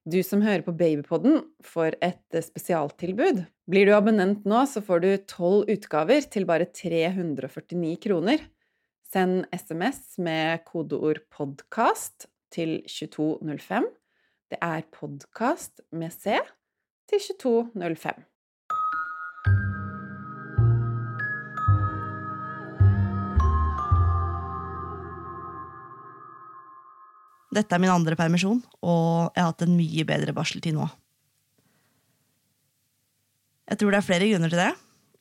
Du 0.08 0.22
som 0.24 0.40
hører 0.40 0.62
på 0.64 0.72
Babypodden, 0.72 1.42
får 1.68 1.98
et 2.06 2.36
spesialtilbud. 2.46 3.42
Blir 3.68 3.90
du 3.90 3.92
abonnent 3.92 4.46
nå, 4.48 4.62
så 4.64 4.80
får 4.80 5.02
du 5.04 5.10
tolv 5.28 5.68
utgaver 5.74 6.24
til 6.32 6.46
bare 6.48 6.70
349 6.72 7.98
kroner. 8.06 8.46
Send 9.12 9.44
SMS 9.52 10.16
med 10.24 10.64
kodeord 10.64 11.20
'podkast' 11.28 12.30
til 12.56 12.80
2205. 12.88 13.90
Det 14.48 14.60
er 14.62 14.88
'podkast' 14.96 15.84
med 15.92 16.16
C 16.16 16.40
til 17.12 17.20
2205. 17.20 18.24
Dette 27.56 27.76
er 27.76 27.80
min 27.80 27.94
andre 27.94 28.18
permisjon, 28.20 28.60
og 28.84 29.32
jeg 29.32 29.44
har 29.44 29.52
hatt 29.54 29.64
en 29.64 29.78
mye 29.78 30.04
bedre 30.08 30.34
barseltid 30.36 30.76
nå. 30.76 30.88
Jeg 33.68 33.80
tror 33.80 33.94
det 33.94 34.00
er 34.00 34.08
flere 34.08 34.30
grunner 34.32 34.52
til 34.52 34.62
det. 34.62 34.72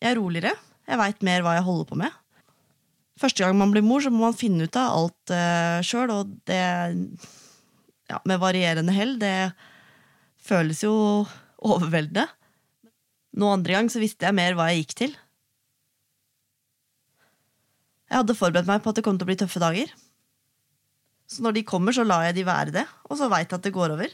Jeg 0.02 0.12
er 0.12 0.18
roligere. 0.20 0.52
Jeg 0.86 1.00
veit 1.00 1.26
mer 1.26 1.42
hva 1.42 1.56
jeg 1.56 1.66
holder 1.66 1.88
på 1.88 1.98
med. 1.98 2.14
Første 3.16 3.42
gang 3.42 3.56
man 3.58 3.72
blir 3.72 3.84
mor, 3.84 4.02
så 4.04 4.12
må 4.12 4.26
man 4.26 4.36
finne 4.36 4.66
ut 4.66 4.78
av 4.78 4.92
alt 5.00 5.32
uh, 5.32 5.78
sjøl, 5.86 6.12
og 6.12 6.34
det 6.48 6.60
ja, 8.06 8.20
Med 8.28 8.38
varierende 8.42 8.94
hell. 8.94 9.16
Det 9.18 9.50
føles 10.46 10.82
jo 10.84 10.94
overveldende. 11.58 12.26
Nå 13.36 13.50
andre 13.52 13.78
gang 13.78 13.88
så 13.92 14.02
visste 14.02 14.28
jeg 14.28 14.36
mer 14.36 14.54
hva 14.56 14.68
jeg 14.70 14.84
gikk 14.84 14.94
til. 15.00 15.16
Jeg 18.06 18.20
hadde 18.20 18.38
forberedt 18.38 18.68
meg 18.70 18.84
på 18.84 18.92
at 18.92 19.00
det 19.00 19.04
kom 19.04 19.18
til 19.18 19.26
å 19.26 19.30
bli 19.32 19.38
tøffe 19.40 19.60
dager. 19.62 19.90
Så 21.26 21.42
når 21.42 21.56
de 21.56 21.66
kommer, 21.66 21.94
så 21.94 22.06
lar 22.06 22.28
jeg 22.28 22.38
de 22.38 22.46
være 22.46 22.74
det, 22.74 22.86
og 23.10 23.18
så 23.18 23.28
veit 23.30 23.50
jeg 23.50 23.58
at 23.58 23.66
det 23.66 23.74
går 23.74 23.94
over. 23.96 24.12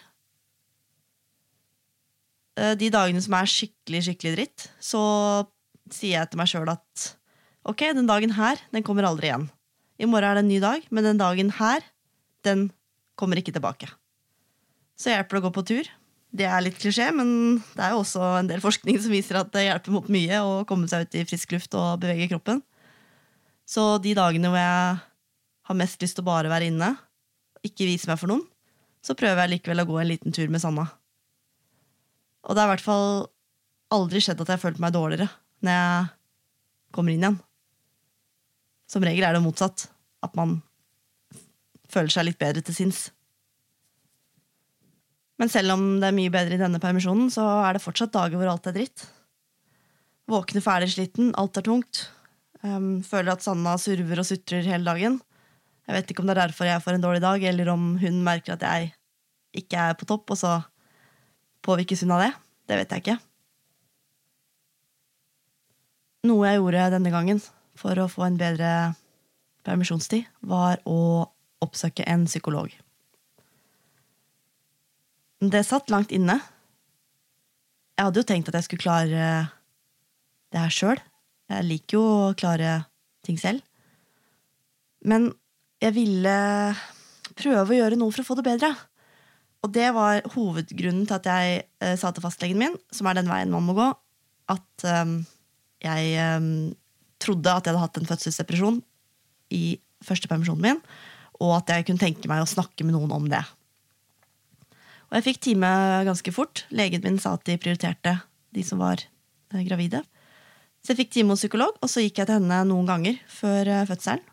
Eh, 2.58 2.74
de 2.80 2.90
dagene 2.92 3.22
som 3.24 3.36
er 3.36 3.50
skikkelig, 3.50 4.04
skikkelig 4.08 4.36
dritt, 4.36 4.68
så 4.80 5.02
sier 5.92 6.18
jeg 6.18 6.32
til 6.32 6.40
meg 6.40 6.50
sjøl 6.50 6.72
at 6.72 7.08
ok, 7.68 7.90
den 7.96 8.08
dagen 8.08 8.34
her, 8.36 8.60
den 8.72 8.84
kommer 8.86 9.08
aldri 9.08 9.28
igjen. 9.30 9.48
I 10.00 10.08
morgen 10.08 10.30
er 10.30 10.38
det 10.38 10.44
en 10.44 10.50
ny 10.50 10.60
dag, 10.62 10.86
men 10.90 11.06
den 11.06 11.20
dagen 11.20 11.52
her, 11.60 11.84
den 12.46 12.70
kommer 13.18 13.38
ikke 13.38 13.54
tilbake. 13.54 13.90
Så 14.98 15.12
hjelper 15.12 15.36
det 15.36 15.42
å 15.42 15.46
gå 15.46 15.52
på 15.54 15.66
tur. 15.68 15.90
Det 16.32 16.46
er 16.48 16.64
litt 16.64 16.78
klisjé, 16.80 17.10
men 17.12 17.60
det 17.76 17.84
er 17.84 17.92
jo 17.92 18.00
også 18.00 18.24
en 18.38 18.48
del 18.48 18.62
forskning 18.64 18.96
som 19.04 19.12
viser 19.12 19.36
at 19.40 19.52
det 19.52 19.66
hjelper 19.66 19.94
mot 19.94 20.08
mye 20.12 20.40
å 20.40 20.52
komme 20.68 20.88
seg 20.88 21.04
ut 21.04 21.16
i 21.20 21.24
frisk 21.28 21.52
luft 21.52 21.76
og 21.76 22.00
bevege 22.02 22.30
kroppen. 22.32 22.62
Så 23.68 23.98
de 24.02 24.14
dagene 24.16 24.48
hvor 24.48 24.60
jeg 24.60 25.00
har 25.68 25.78
mest 25.78 26.02
lyst 26.02 26.18
til 26.18 26.24
å 26.24 26.30
bare 26.30 26.50
være 26.50 26.70
inne, 26.72 26.94
ikke 27.62 27.86
vise 27.86 28.10
meg 28.10 28.18
for 28.20 28.32
noen, 28.32 28.42
så 29.02 29.16
prøver 29.18 29.44
jeg 29.44 29.56
likevel 29.56 29.82
å 29.82 29.88
gå 29.88 30.00
en 30.00 30.10
liten 30.10 30.34
tur 30.34 30.50
med 30.50 30.62
Sanna. 30.62 30.88
Og 32.42 32.54
det 32.54 32.62
har 32.62 32.70
i 32.70 32.74
hvert 32.74 32.84
fall 32.84 33.08
aldri 33.94 34.22
skjedd 34.22 34.40
at 34.42 34.50
jeg 34.50 34.58
har 34.58 34.62
følt 34.62 34.82
meg 34.82 34.94
dårligere 34.94 35.28
når 35.62 35.76
jeg 35.78 36.06
kommer 36.96 37.14
inn 37.14 37.24
igjen. 37.24 37.40
Som 38.90 39.04
regel 39.06 39.24
er 39.24 39.36
det 39.36 39.44
motsatt. 39.44 39.86
At 40.22 40.34
man 40.38 40.58
føler 41.90 42.12
seg 42.12 42.26
litt 42.28 42.40
bedre 42.40 42.62
til 42.64 42.76
sinns. 42.76 43.06
Men 45.40 45.50
selv 45.50 45.74
om 45.74 45.84
det 46.02 46.10
er 46.10 46.16
mye 46.16 46.32
bedre 46.34 46.58
i 46.58 46.60
denne 46.60 46.80
permisjonen, 46.82 47.30
så 47.32 47.44
er 47.64 47.76
det 47.76 47.84
fortsatt 47.84 48.12
dager 48.14 48.38
hvor 48.38 48.50
alt 48.52 48.68
er 48.70 48.76
dritt. 48.76 49.06
Våkne 50.30 50.62
ferdig 50.62 50.92
sliten, 50.92 51.32
alt 51.38 51.58
er 51.58 51.66
tungt. 51.66 52.04
Um, 52.62 53.00
føler 53.02 53.32
at 53.32 53.42
Sanna 53.42 53.74
surver 53.80 54.22
og 54.22 54.28
sutrer 54.28 54.66
hele 54.66 54.86
dagen. 54.86 55.18
Jeg 55.92 56.00
vet 56.00 56.12
ikke 56.14 56.22
om 56.24 56.28
det 56.30 56.32
er 56.38 56.46
derfor 56.46 56.64
jeg 56.64 56.80
får 56.80 56.96
en 56.96 57.02
dårlig 57.04 57.20
dag, 57.20 57.42
eller 57.44 57.68
om 57.68 57.82
hun 58.00 58.22
merker 58.24 58.54
at 58.54 58.62
jeg 58.64 58.94
ikke 59.60 59.76
er 59.76 59.96
på 60.00 60.06
topp, 60.08 60.30
og 60.32 60.38
så 60.40 60.52
påvirkes 61.60 62.00
hun 62.00 62.14
av 62.16 62.22
det. 62.24 62.30
Det 62.64 62.78
vet 62.80 62.94
jeg 62.94 63.02
ikke. 63.02 63.16
Noe 66.30 66.46
jeg 66.48 66.62
gjorde 66.62 66.86
denne 66.94 67.12
gangen 67.12 67.42
for 67.76 68.00
å 68.00 68.08
få 68.08 68.24
en 68.24 68.38
bedre 68.40 68.70
permisjonstid, 69.68 70.24
var 70.48 70.80
å 70.88 71.28
oppsøke 71.60 72.08
en 72.08 72.24
psykolog. 72.24 72.72
Det 75.44 75.62
satt 75.68 75.92
langt 75.92 76.16
inne. 76.16 76.38
Jeg 77.98 78.08
hadde 78.08 78.24
jo 78.24 78.30
tenkt 78.32 78.48
at 78.48 78.56
jeg 78.62 78.70
skulle 78.70 78.86
klare 78.86 79.28
det 80.56 80.64
her 80.64 80.72
sjøl. 80.72 81.04
Jeg 81.52 81.68
liker 81.68 81.98
jo 81.98 82.08
å 82.30 82.34
klare 82.38 82.78
ting 83.28 83.36
selv. 83.36 83.60
Men 85.04 85.34
jeg 85.82 85.94
ville 85.96 86.36
prøve 87.38 87.66
å 87.66 87.78
gjøre 87.78 87.98
noe 87.98 88.14
for 88.14 88.22
å 88.22 88.28
få 88.28 88.38
det 88.38 88.46
bedre. 88.46 88.72
Og 89.62 89.70
det 89.74 89.88
var 89.94 90.24
hovedgrunnen 90.34 91.06
til 91.06 91.18
at 91.18 91.28
jeg 91.30 91.62
eh, 91.82 91.94
sa 91.98 92.10
til 92.14 92.24
fastlegen 92.24 92.58
min, 92.58 92.76
som 92.94 93.08
er 93.08 93.18
den 93.18 93.30
veien 93.30 93.52
man 93.52 93.66
må 93.66 93.76
gå, 93.78 93.88
at 94.50 94.86
eh, 94.88 95.16
jeg 95.86 96.12
eh, 96.18 96.48
trodde 97.22 97.54
at 97.54 97.66
jeg 97.66 97.74
hadde 97.74 97.84
hatt 97.84 98.00
en 98.00 98.10
fødselsdepresjon 98.10 98.80
i 99.54 99.64
første 100.02 100.30
permisjonen 100.30 100.66
min, 100.66 100.80
og 101.42 101.56
at 101.60 101.74
jeg 101.74 101.86
kunne 101.88 102.02
tenke 102.02 102.30
meg 102.30 102.42
å 102.42 102.50
snakke 102.50 102.86
med 102.86 102.96
noen 102.96 103.14
om 103.14 103.28
det. 103.30 103.42
Og 105.10 105.18
jeg 105.18 105.26
fikk 105.26 105.42
time 105.44 105.68
ganske 106.08 106.32
fort. 106.32 106.64
Legen 106.72 107.02
min 107.04 107.18
sa 107.20 107.34
at 107.36 107.44
de 107.44 107.58
prioriterte 107.60 108.16
de 108.56 108.64
som 108.66 108.80
var 108.82 109.02
eh, 109.52 109.62
gravide. 109.66 110.02
Så 110.82 110.92
jeg 110.92 111.04
fikk 111.04 111.14
time 111.14 111.34
hos 111.34 111.44
psykolog, 111.44 111.76
og 111.78 111.90
så 111.90 112.02
gikk 112.02 112.22
jeg 112.22 112.30
til 112.30 112.40
henne 112.40 112.62
noen 112.66 112.88
ganger 112.88 113.18
før 113.30 113.70
eh, 113.70 113.86
fødselen. 113.88 114.24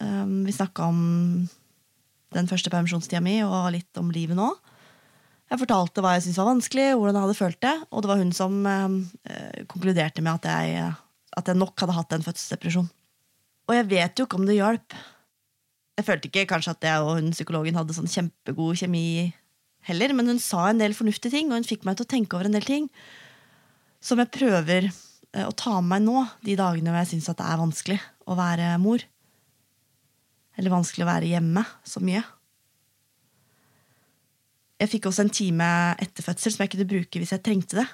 Um, 0.00 0.42
vi 0.46 0.54
snakka 0.56 0.88
om 0.88 1.00
den 2.34 2.48
første 2.48 2.70
permisjonstida 2.72 3.20
mi 3.24 3.40
og 3.44 3.72
litt 3.74 4.00
om 4.00 4.10
livet 4.14 4.38
nå. 4.38 4.48
Jeg 5.50 5.58
fortalte 5.64 6.02
hva 6.04 6.14
jeg 6.14 6.24
syntes 6.24 6.38
var 6.38 6.52
vanskelig, 6.52 6.86
hvordan 6.94 7.16
jeg 7.16 7.26
hadde 7.26 7.38
følt 7.40 7.60
det, 7.64 7.74
og 7.90 8.02
det 8.02 8.10
var 8.12 8.20
hun 8.20 8.30
som 8.34 8.58
eh, 8.70 9.64
konkluderte 9.70 10.22
med 10.22 10.38
at 10.38 10.46
jeg, 10.46 10.92
at 11.40 11.50
jeg, 11.50 11.58
nok 11.58 11.74
hadde 11.82 11.96
hatt 11.96 12.14
en 12.14 12.26
fødselsdepresjon. 12.26 12.86
Og 13.66 13.74
jeg 13.74 13.88
vet 13.90 14.20
jo 14.20 14.28
ikke 14.28 14.38
om 14.38 14.46
det 14.46 14.60
hjalp. 14.60 14.94
Jeg 15.98 16.06
følte 16.06 16.30
ikke 16.30 16.46
kanskje 16.52 16.76
at 16.76 16.86
jeg 16.86 17.02
og 17.02 17.18
hun 17.18 17.34
psykologen 17.34 17.80
hadde 17.80 17.96
sånn 17.98 18.10
kjempegod 18.10 18.78
kjemi 18.78 19.04
heller, 19.90 20.14
men 20.14 20.30
hun 20.30 20.40
sa 20.42 20.68
en 20.70 20.80
del 20.80 20.94
fornuftige 20.94 21.34
ting, 21.34 21.50
og 21.50 21.58
hun 21.58 21.66
fikk 21.66 21.82
meg 21.88 21.98
til 21.98 22.06
å 22.06 22.12
tenke 22.14 22.38
over 22.38 22.46
en 22.46 22.54
del 22.54 22.68
ting 22.68 22.86
som 24.00 24.22
jeg 24.22 24.30
prøver 24.32 24.86
eh, 24.86 25.46
å 25.48 25.50
ta 25.50 25.80
med 25.82 25.96
meg 25.96 26.06
nå, 26.06 26.26
de 26.46 26.60
dagene 26.62 26.94
hvor 26.94 27.02
jeg 27.02 27.16
syns 27.16 27.32
det 27.34 27.42
er 27.42 27.64
vanskelig 27.66 27.98
å 28.30 28.38
være 28.38 28.76
mor 28.78 29.02
eller 30.60 30.74
vanskelig 30.74 31.06
å 31.06 31.08
være 31.08 31.32
hjemme 31.32 31.64
så 31.88 32.02
mye. 32.04 32.20
Jeg 34.80 34.92
fikk 34.94 35.08
også 35.08 35.24
en 35.24 35.32
time 35.32 35.66
etter 36.00 36.24
fødsel 36.24 36.52
som 36.52 36.64
jeg 36.64 36.72
kunne 36.74 36.88
bruke 36.88 37.20
hvis 37.20 37.32
jeg 37.32 37.44
trengte 37.44 37.80
det. 37.80 37.86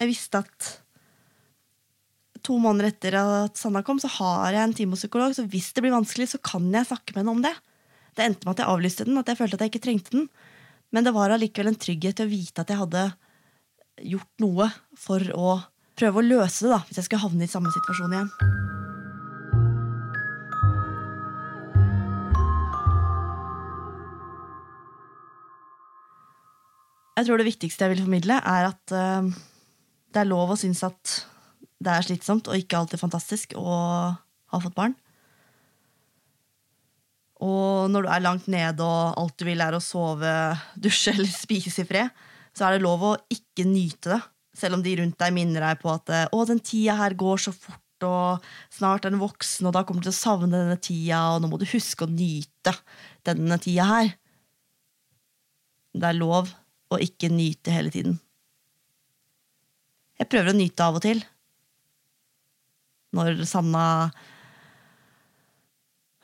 Jeg 0.00 0.10
visste 0.10 0.40
at 0.44 0.70
to 2.44 2.56
måneder 2.60 2.90
etter 2.90 3.16
at 3.20 3.56
Sanna 3.56 3.80
kom, 3.84 4.00
så 4.00 4.10
har 4.18 4.52
jeg 4.52 4.60
en 4.60 4.76
time 4.76 4.96
hos 4.96 5.04
psykolog, 5.04 5.32
så 5.36 5.46
hvis 5.48 5.70
det 5.72 5.84
blir 5.84 5.94
vanskelig, 5.94 6.28
så 6.34 6.40
kan 6.44 6.66
jeg 6.72 6.90
snakke 6.90 7.14
med 7.14 7.22
henne 7.22 7.36
om 7.38 7.44
det. 7.44 7.54
Det 8.14 8.26
endte 8.26 8.44
med 8.44 8.54
at 8.54 8.64
jeg 8.64 8.72
avlyste 8.74 9.08
den, 9.08 9.20
at 9.20 9.30
jeg 9.32 9.40
følte 9.40 9.58
at 9.58 9.64
jeg 9.64 9.72
ikke 9.72 9.84
trengte 9.88 10.16
den. 10.16 10.28
Men 10.94 11.08
det 11.08 11.14
var 11.16 11.32
allikevel 11.32 11.72
en 11.72 11.80
trygghet 11.80 12.20
til 12.20 12.28
å 12.28 12.34
vite 12.34 12.62
at 12.64 12.70
jeg 12.70 12.82
hadde 12.84 13.06
gjort 14.12 14.44
noe 14.44 14.68
for 14.98 15.24
å 15.34 15.56
prøve 15.98 16.20
å 16.20 16.28
løse 16.28 16.66
det, 16.66 16.74
da, 16.74 16.84
hvis 16.84 17.00
jeg 17.00 17.08
skulle 17.08 17.24
havne 17.24 17.48
i 17.48 17.50
samme 17.50 17.72
situasjon 17.74 18.16
igjen. 18.18 18.73
Jeg 27.14 27.28
tror 27.28 27.38
det 27.38 27.46
viktigste 27.46 27.86
jeg 27.86 27.94
vil 27.94 28.04
formidle, 28.04 28.40
er 28.42 28.68
at 28.72 28.94
uh, 28.94 29.30
det 30.14 30.22
er 30.22 30.30
lov 30.30 30.54
å 30.54 30.58
synes 30.58 30.82
at 30.86 31.14
det 31.84 31.92
er 31.92 32.06
slitsomt 32.06 32.48
og 32.50 32.58
ikke 32.58 32.78
alltid 32.78 33.02
fantastisk 33.02 33.54
å 33.58 33.74
ha 34.14 34.60
fått 34.62 34.76
barn. 34.76 34.96
Og 37.44 37.90
når 37.92 38.06
du 38.06 38.10
er 38.14 38.24
langt 38.24 38.46
nede 38.50 38.86
og 38.86 39.18
alt 39.20 39.36
du 39.38 39.46
vil 39.46 39.62
er 39.62 39.76
å 39.76 39.82
sove, 39.82 40.30
dusje 40.84 41.14
eller 41.14 41.30
spise 41.30 41.82
i 41.82 41.88
fred, 41.88 42.24
så 42.54 42.66
er 42.66 42.76
det 42.76 42.86
lov 42.86 43.02
å 43.02 43.16
ikke 43.32 43.66
nyte 43.66 44.14
det. 44.14 44.20
Selv 44.54 44.78
om 44.78 44.84
de 44.84 44.92
rundt 45.00 45.18
deg 45.18 45.34
minner 45.34 45.66
deg 45.66 45.80
på 45.82 45.90
at 45.90 46.10
eh, 46.14 46.28
å, 46.30 46.44
den 46.46 46.62
tida 46.62 46.94
her 47.00 47.16
går 47.18 47.42
så 47.42 47.50
fort, 47.50 47.80
og 48.06 48.44
snart 48.74 49.06
er 49.06 49.10
den 49.10 49.22
voksen, 49.22 49.66
og 49.66 49.74
da 49.74 49.82
kommer 49.82 50.04
du 50.04 50.06
til 50.06 50.14
å 50.14 50.20
savne 50.20 50.52
denne 50.52 50.76
tida, 50.78 51.24
og 51.34 51.42
nå 51.42 51.50
må 51.50 51.58
du 51.58 51.66
huske 51.66 52.06
å 52.06 52.10
nyte 52.10 52.74
denne 53.26 53.58
tida 53.62 53.88
her. 53.88 54.12
Det 55.94 56.06
er 56.06 56.18
lov 56.20 56.52
å 56.94 57.02
ikke 57.02 57.32
nyte 57.32 57.74
hele 57.74 57.92
tiden. 57.94 58.18
Jeg 60.20 60.30
prøver 60.30 60.52
å 60.52 60.56
nyte 60.56 60.84
av 60.84 60.98
og 60.98 61.02
til. 61.04 61.20
Når 63.14 63.42
Sanna 63.46 63.84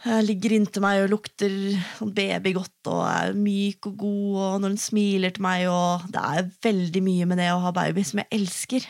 eh, 0.04 0.22
ligger 0.26 0.54
inntil 0.56 0.84
meg 0.84 1.04
og 1.04 1.12
lukter 1.14 1.52
sånn 1.98 2.14
babygodt 2.14 2.90
og 2.90 3.02
er 3.06 3.36
myk 3.38 3.90
og 3.90 3.98
god, 4.00 4.38
og 4.46 4.56
når 4.62 4.74
hun 4.74 4.82
smiler 4.82 5.34
til 5.34 5.46
meg, 5.46 5.66
og 5.70 6.06
det 6.14 6.22
er 6.22 6.50
veldig 6.66 7.04
mye 7.06 7.28
med 7.30 7.42
det 7.42 7.50
å 7.54 7.62
ha 7.66 7.74
baby 7.76 8.06
som 8.06 8.22
jeg 8.22 8.32
elsker. 8.40 8.88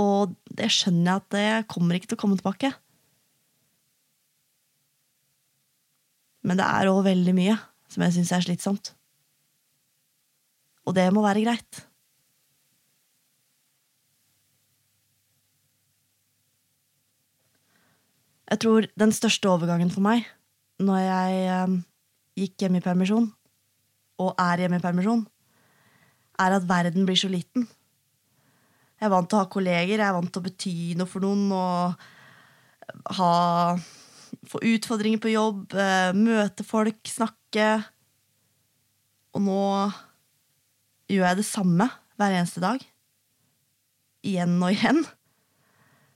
Og 0.00 0.34
det 0.50 0.72
skjønner 0.74 1.10
jeg 1.10 1.20
at 1.20 1.36
det 1.36 1.68
kommer 1.70 1.96
ikke 1.96 2.12
til 2.12 2.18
å 2.18 2.24
komme 2.24 2.40
tilbake. 2.40 2.72
Men 6.44 6.60
det 6.60 6.66
er 6.68 6.90
òg 6.92 7.06
veldig 7.06 7.34
mye 7.36 7.56
som 7.88 8.04
jeg 8.04 8.18
syns 8.18 8.32
er 8.36 8.44
slitsomt. 8.44 8.92
Og 10.84 10.96
det 10.96 11.08
må 11.14 11.24
være 11.24 11.44
greit. 11.46 11.84
Jeg 18.50 18.60
tror 18.60 18.86
den 19.00 19.12
største 19.16 19.48
overgangen 19.48 19.90
for 19.92 20.04
meg 20.04 20.26
når 20.84 20.98
jeg 21.00 21.38
eh, 21.54 21.74
gikk 22.42 22.64
hjem 22.64 22.76
i 22.78 22.82
permisjon, 22.84 23.28
og 24.20 24.40
er 24.42 24.64
hjemme 24.64 24.80
i 24.80 24.82
permisjon, 24.82 25.22
er 26.42 26.56
at 26.56 26.66
verden 26.68 27.06
blir 27.06 27.18
så 27.18 27.30
liten. 27.30 27.66
Jeg 28.98 29.06
er 29.06 29.12
vant 29.12 29.30
til 29.30 29.38
å 29.38 29.44
ha 29.44 29.50
kolleger, 29.50 29.96
jeg 29.96 30.06
er 30.06 30.16
vant 30.16 30.30
til 30.34 30.42
å 30.42 30.46
bety 30.48 30.74
noe 30.98 31.10
for 31.10 31.24
noen 31.24 31.46
og 31.54 33.14
ha, 33.18 33.30
få 34.50 34.62
utfordringer 34.74 35.22
på 35.22 35.32
jobb, 35.34 35.76
eh, 35.78 36.10
møte 36.18 36.66
folk, 36.66 37.00
snakke. 37.10 37.68
Og 39.34 39.46
nå 39.46 39.62
gjør 41.10 41.28
jeg 41.28 41.40
det 41.40 41.46
samme 41.48 41.88
hver 42.18 42.34
eneste 42.34 42.62
dag. 42.64 42.82
Igjen 44.24 44.56
og 44.62 44.72
igjen. 44.72 45.02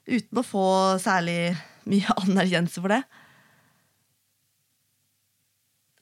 Uten 0.08 0.40
å 0.40 0.46
få 0.46 0.66
særlig 1.02 1.54
mye 1.88 2.18
anerkjennelse 2.24 2.82
for 2.84 2.96
det. 2.96 3.02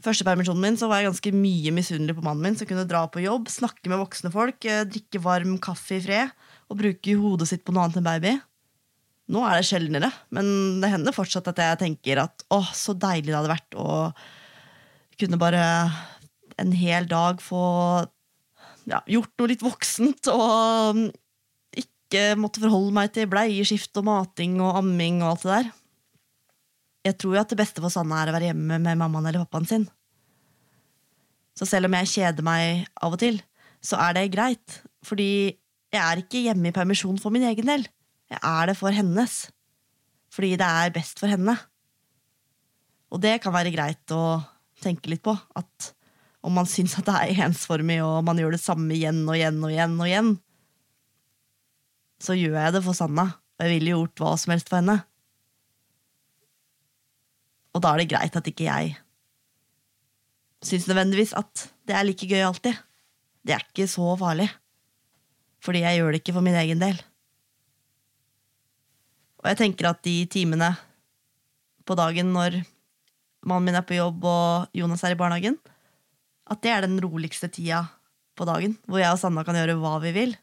Første 0.07 0.27
permisjonen 0.27 0.63
min 0.63 0.77
så 0.79 0.87
var 0.91 1.01
jeg 1.01 1.09
ganske 1.09 1.33
mye 1.35 1.73
misunnelig 1.75 2.15
på 2.15 2.23
mannen 2.23 2.45
min, 2.45 2.59
som 2.59 2.69
kunne 2.69 2.87
dra 2.87 3.07
på 3.11 3.25
jobb, 3.25 3.49
snakke 3.51 3.91
med 3.91 3.99
voksne 3.99 4.31
folk, 4.31 4.61
eh, 4.69 4.85
drikke 4.87 5.23
varm 5.25 5.57
kaffe 5.63 5.97
i 5.97 6.05
fred 6.05 6.35
og 6.71 6.79
bruke 6.79 7.17
hodet 7.19 7.49
sitt 7.51 7.65
på 7.67 7.75
noe 7.75 7.87
annet 7.87 7.99
enn 7.99 8.07
baby. 8.07 8.35
Nå 9.35 9.43
er 9.43 9.59
det 9.59 9.67
sjeldnere, 9.67 10.13
men 10.31 10.79
det 10.83 10.93
hender 10.93 11.15
fortsatt 11.15 11.49
at 11.51 11.59
jeg 11.59 11.81
tenker 11.81 12.21
at 12.23 12.45
å, 12.55 12.61
så 12.71 12.95
deilig 12.95 13.33
det 13.33 13.39
hadde 13.39 13.51
vært 13.51 13.79
å 13.83 13.89
kunne 15.19 15.41
bare 15.41 15.63
en 16.61 16.75
hel 16.77 17.09
dag 17.11 17.43
få 17.43 17.65
ja, 18.87 19.01
gjort 19.11 19.33
noe 19.39 19.51
litt 19.51 19.65
voksent 19.65 20.31
og 20.33 21.01
ikke 21.77 22.23
måtte 22.39 22.63
forholde 22.63 22.95
meg 22.97 23.13
til 23.15 23.29
bleieskift 23.31 23.99
og 23.99 24.07
mating 24.09 24.61
og 24.63 24.81
amming 24.83 25.21
og 25.25 25.33
alt 25.33 25.45
det 25.45 25.53
der. 25.53 25.75
Jeg 27.07 27.19
tror 27.21 27.37
jo 27.37 27.43
at 27.43 27.53
det 27.53 27.61
beste 27.61 27.83
for 27.83 27.93
Sanne 27.93 28.19
er 28.19 28.31
å 28.31 28.35
være 28.35 28.51
hjemme 28.51 28.81
med 28.83 28.99
mammaen 28.99 29.29
eller 29.29 29.45
pappaen 29.45 29.69
sin. 29.71 29.85
Så 31.57 31.69
selv 31.69 31.89
om 31.89 31.97
jeg 31.97 32.13
kjeder 32.13 32.45
meg 32.45 32.87
av 33.01 33.15
og 33.17 33.21
til, 33.23 33.39
så 33.85 33.99
er 34.03 34.17
det 34.17 34.33
greit. 34.35 34.81
Fordi 35.07 35.31
jeg 35.95 36.03
er 36.03 36.21
ikke 36.21 36.43
hjemme 36.49 36.71
i 36.71 36.75
permisjon 36.75 37.21
for 37.23 37.35
min 37.35 37.47
egen 37.49 37.71
del. 37.71 37.87
Jeg 38.33 38.41
er 38.43 38.71
det 38.71 38.77
for 38.79 38.95
hennes. 38.95 39.47
Fordi 40.35 40.57
det 40.59 40.67
er 40.67 40.95
best 40.95 41.23
for 41.23 41.31
henne. 41.33 41.55
Og 43.15 43.23
det 43.23 43.39
kan 43.43 43.55
være 43.55 43.73
greit 43.73 44.13
å 44.13 44.43
tenke 44.83 45.13
litt 45.13 45.23
på. 45.25 45.33
At 45.57 45.93
om 46.47 46.55
man 46.55 46.69
syns 46.71 46.95
at 47.01 47.09
det 47.09 47.17
er 47.17 47.47
ensformig, 47.49 47.99
og 48.07 48.21
man 48.27 48.39
gjør 48.39 48.55
det 48.55 48.63
samme 48.63 48.95
igjen 48.95 49.25
og 49.27 49.35
igjen 49.35 49.59
og 49.59 49.73
igjen, 49.73 49.97
og 49.99 50.11
igjen, 50.11 50.31
så 52.23 52.37
gjør 52.39 52.55
jeg 52.61 52.77
det 52.77 52.85
for 52.87 52.97
Sanna. 52.97 53.27
Og 53.57 53.65
jeg 53.67 53.73
ville 53.73 53.97
gjort 53.97 54.23
hva 54.23 54.37
som 54.39 54.53
helst 54.55 54.71
for 54.71 54.79
henne. 54.79 55.01
Og 57.75 57.83
da 57.85 57.93
er 57.93 58.03
det 58.03 58.11
greit 58.13 58.39
at 58.39 58.49
ikke 58.49 58.69
jeg 58.69 58.95
syns 60.67 60.87
nødvendigvis 60.89 61.35
at 61.37 61.69
det 61.87 61.95
er 61.97 62.07
like 62.07 62.27
gøy 62.27 62.43
alltid. 62.43 62.79
Det 63.47 63.55
er 63.55 63.63
ikke 63.63 63.87
så 63.91 64.15
farlig. 64.19 64.49
Fordi 65.63 65.83
jeg 65.85 66.01
gjør 66.01 66.15
det 66.15 66.21
ikke 66.23 66.35
for 66.37 66.47
min 66.47 66.59
egen 66.59 66.83
del. 66.83 66.99
Og 69.43 69.51
jeg 69.51 69.61
tenker 69.61 69.91
at 69.91 70.03
de 70.05 70.17
timene 70.31 70.73
på 71.87 71.95
dagen 71.99 72.33
når 72.35 72.59
mannen 73.47 73.69
min 73.69 73.79
er 73.79 73.87
på 73.87 73.95
jobb 73.95 74.25
og 74.27 74.75
Jonas 74.75 75.05
er 75.07 75.15
i 75.15 75.19
barnehagen, 75.19 75.59
at 76.47 76.63
det 76.63 76.73
er 76.73 76.85
den 76.87 76.99
roligste 77.03 77.49
tida 77.53 77.85
på 78.37 78.47
dagen, 78.49 78.77
hvor 78.87 79.01
jeg 79.01 79.13
og 79.15 79.21
Sanna 79.21 79.45
kan 79.47 79.57
gjøre 79.59 79.79
hva 79.81 79.97
vi 80.05 80.13
vil. 80.15 80.35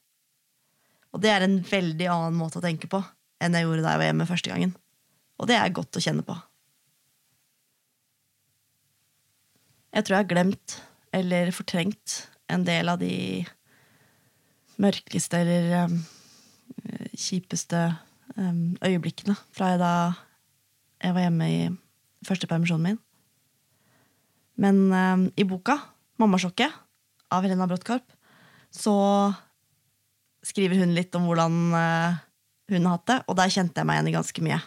Og 1.14 1.22
det 1.24 1.30
er 1.32 1.46
en 1.46 1.60
veldig 1.64 2.08
annen 2.10 2.40
måte 2.40 2.60
å 2.60 2.64
tenke 2.64 2.90
på 2.92 3.02
enn 3.44 3.56
jeg 3.58 3.68
gjorde 3.68 3.84
da 3.84 3.94
jeg 3.94 4.02
var 4.02 4.10
hjemme 4.10 4.30
første 4.30 4.52
gangen. 4.52 4.74
Og 5.42 5.50
det 5.50 5.58
er 5.60 5.76
godt 5.76 6.00
å 6.00 6.04
kjenne 6.04 6.26
på. 6.26 6.36
Jeg 9.94 10.06
tror 10.06 10.16
jeg 10.16 10.24
har 10.24 10.32
glemt 10.32 10.78
eller 11.14 11.52
fortrengt 11.54 12.16
en 12.50 12.64
del 12.66 12.90
av 12.90 12.98
de 13.02 13.44
mørkeste 14.82 15.44
eller 15.44 15.86
um, 15.86 16.00
kjipeste 17.14 17.84
um, 18.40 18.74
øyeblikkene 18.82 19.36
fra 19.54 19.76
da 19.78 19.94
jeg 21.04 21.14
var 21.14 21.28
hjemme 21.28 21.50
i 21.52 21.60
første 22.26 22.50
permisjonen 22.50 22.88
min. 22.88 23.02
Men 24.58 24.82
um, 24.90 25.28
i 25.38 25.46
boka 25.46 25.78
'Mammasjokket' 26.20 26.74
av 27.34 27.44
Helena 27.44 27.68
Bråttkorp 27.68 28.06
så 28.74 28.94
skriver 30.46 30.82
hun 30.82 30.94
litt 30.96 31.14
om 31.18 31.26
hvordan 31.28 31.58
uh, 31.74 32.22
hun 32.74 32.88
har 32.88 32.98
hatt 32.98 33.10
det, 33.10 33.20
og 33.28 33.38
der 33.38 33.52
kjente 33.54 33.80
jeg 33.80 33.88
meg 33.88 34.00
igjen 34.00 34.12
i 34.12 34.16
ganske 34.16 34.46
mye. 34.46 34.60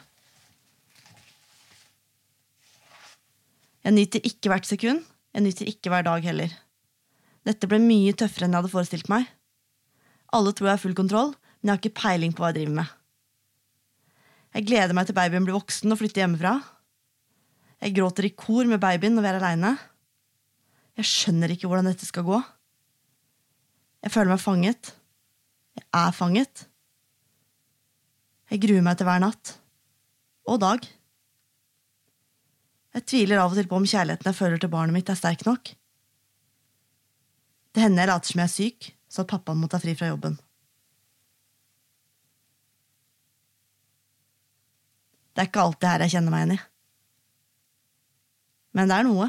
Jeg 3.87 3.95
nyter 3.95 4.27
ikke 4.27 4.51
hvert 4.51 4.67
sekund. 4.67 5.03
Jeg 5.37 5.45
nyter 5.45 5.69
ikke 5.71 5.93
hver 5.93 6.07
dag 6.07 6.25
heller. 6.27 6.55
Dette 7.47 7.69
ble 7.71 7.79
mye 7.83 8.15
tøffere 8.19 8.49
enn 8.49 8.57
jeg 8.57 8.65
hadde 8.65 8.73
forestilt 8.73 9.11
meg. 9.13 9.29
Alle 10.35 10.51
tror 10.51 10.71
jeg 10.71 10.79
har 10.79 10.83
full 10.83 10.97
kontroll, 10.99 11.35
men 11.61 11.71
jeg 11.71 11.77
har 11.77 11.83
ikke 11.83 12.01
peiling 12.01 12.33
på 12.35 12.43
hva 12.43 12.51
jeg 12.51 12.61
driver 12.61 12.79
med. 12.81 12.95
Jeg 14.57 14.67
gleder 14.67 14.97
meg 14.97 15.07
til 15.07 15.17
babyen 15.19 15.47
blir 15.47 15.55
voksen 15.55 15.93
og 15.93 16.01
flytter 16.01 16.25
hjemmefra. 16.25 16.57
Jeg 17.85 17.95
gråter 17.99 18.27
i 18.27 18.33
kor 18.35 18.67
med 18.67 18.81
babyen 18.83 19.15
når 19.15 19.27
vi 19.27 19.31
er 19.31 19.39
aleine. 19.39 19.73
Jeg 20.97 21.09
skjønner 21.09 21.53
ikke 21.53 21.69
hvordan 21.69 21.91
dette 21.91 22.09
skal 22.09 22.25
gå. 22.25 22.39
Jeg 24.07 24.13
føler 24.15 24.33
meg 24.33 24.41
fanget. 24.41 24.93
Jeg 25.77 25.87
er 25.93 26.15
fanget. 26.17 26.67
Jeg 28.51 28.63
gruer 28.63 28.85
meg 28.87 28.97
til 28.97 29.09
hver 29.09 29.21
natt. 29.21 29.57
Og 30.47 30.61
dag. 30.63 30.87
Jeg 32.97 33.05
tviler 33.05 33.43
av 33.43 33.53
og 33.53 33.59
til 33.59 33.69
på 33.69 33.77
om 33.77 33.89
kjærligheten 33.89 34.31
jeg 34.31 34.39
føler 34.39 34.61
til 34.63 34.73
barnet 34.73 34.97
mitt, 34.97 35.11
er 35.13 35.19
sterk 35.19 35.43
nok. 35.45 35.75
Det 37.77 37.83
hender 37.83 38.07
jeg 38.07 38.09
later 38.09 38.31
som 38.31 38.41
jeg 38.41 38.49
er 38.49 38.55
syk, 38.55 38.87
så 39.13 39.25
at 39.25 39.33
pappaen 39.35 39.61
må 39.61 39.69
ta 39.69 39.81
fri 39.83 39.93
fra 39.99 40.09
jobben. 40.09 40.39
Det 45.37 45.43
er 45.43 45.51
ikke 45.51 45.67
alt 45.67 45.83
det 45.83 45.91
her 45.91 46.07
jeg 46.07 46.15
kjenner 46.15 46.33
meg 46.33 46.47
igjen 46.47 46.55
i. 46.57 46.63
Men 48.79 48.89
det 48.89 48.97
er 48.97 49.05
noe. 49.05 49.29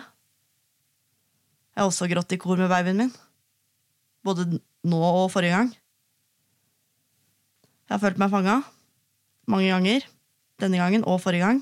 Jeg 1.77 1.83
har 1.83 1.91
også 1.91 2.07
grått 2.09 2.33
i 2.33 2.39
kor 2.41 2.57
med 2.57 2.71
babyen 2.71 2.97
min. 2.97 3.09
Både 4.25 4.47
nå 4.81 4.97
og 4.97 5.27
forrige 5.29 5.53
gang. 5.53 5.67
Jeg 7.85 7.93
har 7.93 7.99
følt 8.01 8.17
meg 8.17 8.31
fanga. 8.33 8.55
Mange 9.45 9.67
ganger. 9.69 10.07
Denne 10.57 10.79
gangen 10.81 11.03
og 11.05 11.19
forrige 11.21 11.45
gang. 11.45 11.59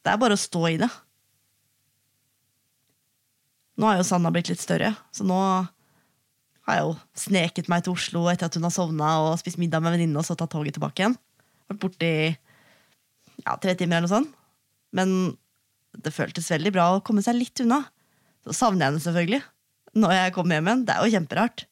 Det 0.00 0.14
er 0.14 0.22
bare 0.22 0.38
å 0.38 0.40
stå 0.40 0.62
i 0.70 0.78
det. 0.80 0.88
Nå 3.76 3.90
har 3.90 3.98
jo 4.00 4.06
Sanna 4.08 4.32
blitt 4.32 4.48
litt 4.48 4.62
større, 4.64 4.94
så 5.12 5.26
nå 5.28 5.36
har 5.36 6.78
jeg 6.78 6.86
jo 6.86 6.94
sneket 7.20 7.68
meg 7.68 7.84
til 7.84 7.98
Oslo 7.98 8.22
etter 8.32 8.48
at 8.48 8.56
hun 8.56 8.64
har 8.64 8.72
sovna 8.72 9.10
og 9.26 9.36
spist 9.42 9.60
middag 9.60 9.84
med 9.84 9.92
venninne 9.92 10.16
og 10.16 10.24
så 10.24 10.38
tatt 10.40 10.54
toget 10.56 10.78
tilbake 10.78 11.04
igjen. 11.04 11.18
Vært 11.68 11.82
borte 11.84 12.08
i 12.08 12.24
ja, 13.44 13.58
tre 13.60 13.76
timer 13.76 14.00
eller 14.00 14.08
noe 14.08 14.14
sånt. 14.16 14.32
Men 14.96 15.12
det 15.98 16.14
føltes 16.14 16.50
veldig 16.52 16.72
bra 16.74 16.88
å 16.94 17.02
komme 17.04 17.24
seg 17.24 17.38
litt 17.38 17.62
unna. 17.64 17.82
Så 18.46 18.54
savner 18.56 18.86
jeg 18.86 18.92
henne 18.92 19.04
selvfølgelig 19.04 19.42
når 19.98 20.14
jeg 20.14 20.34
kommer 20.36 20.58
hjem 20.58 20.70
igjen. 20.70 20.84
Det 20.86 20.94
er 20.94 21.04
jo 21.04 21.14
kjemperart. 21.16 21.64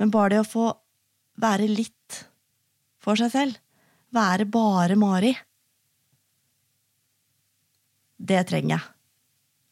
Men 0.00 0.12
bare 0.14 0.34
det 0.34 0.42
å 0.42 0.48
få 0.48 0.66
være 1.42 1.68
litt 1.70 2.22
for 3.02 3.18
seg 3.18 3.32
selv, 3.32 3.58
være 4.14 4.46
bare 4.50 4.96
Mari, 4.98 5.32
det 8.22 8.42
trenger 8.50 8.76
jeg. 8.76 8.88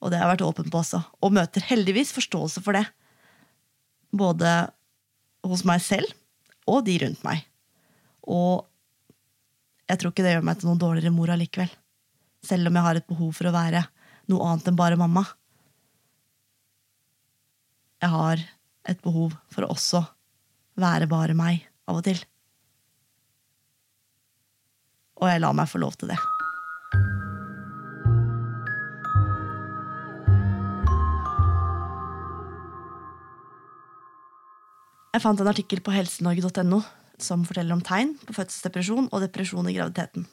Og 0.00 0.10
det 0.10 0.18
har 0.18 0.26
jeg 0.26 0.34
vært 0.34 0.46
åpen 0.46 0.70
på 0.72 0.80
også. 0.80 1.02
Og 1.20 1.34
møter 1.36 1.66
heldigvis 1.68 2.14
forståelse 2.16 2.62
for 2.64 2.74
det. 2.78 2.86
Både 4.16 4.70
hos 5.46 5.62
meg 5.68 5.82
selv 5.84 6.08
og 6.70 6.82
de 6.86 6.96
rundt 7.02 7.22
meg. 7.26 7.44
Og 8.24 8.64
jeg 9.90 10.00
tror 10.00 10.14
ikke 10.14 10.24
det 10.24 10.34
gjør 10.36 10.46
meg 10.46 10.58
til 10.58 10.70
noen 10.70 10.80
dårligere 10.80 11.14
mor 11.14 11.32
allikevel. 11.34 11.70
Selv 12.46 12.70
om 12.70 12.76
jeg 12.76 12.86
har 12.86 12.98
et 12.98 13.08
behov 13.08 13.34
for 13.36 13.50
å 13.50 13.54
være 13.54 13.84
noe 14.30 14.46
annet 14.48 14.70
enn 14.70 14.78
bare 14.78 14.98
mamma. 15.00 15.24
Jeg 18.00 18.12
har 18.14 18.42
et 18.88 19.00
behov 19.04 19.36
for 19.52 19.66
å 19.66 19.72
også 19.74 20.02
være 20.80 21.08
bare 21.10 21.36
meg 21.36 21.66
av 21.90 22.00
og 22.00 22.06
til. 22.06 22.20
Og 25.20 25.28
jeg 25.28 25.42
lar 25.42 25.56
meg 25.56 25.68
få 25.68 25.82
lov 25.82 25.98
til 26.00 26.14
det. 26.14 26.20
Jeg 35.10 35.24
fant 35.26 35.40
en 35.42 35.50
artikkel 35.50 35.82
på 35.84 35.92
helsenorge.no 35.92 36.80
som 37.20 37.42
forteller 37.44 37.76
om 37.76 37.82
tegn 37.84 38.14
på 38.24 38.32
fødselsdepresjon 38.32 39.10
og 39.10 39.24
depresjon 39.26 39.66
i 39.68 39.74
graviditeten. 39.76 40.24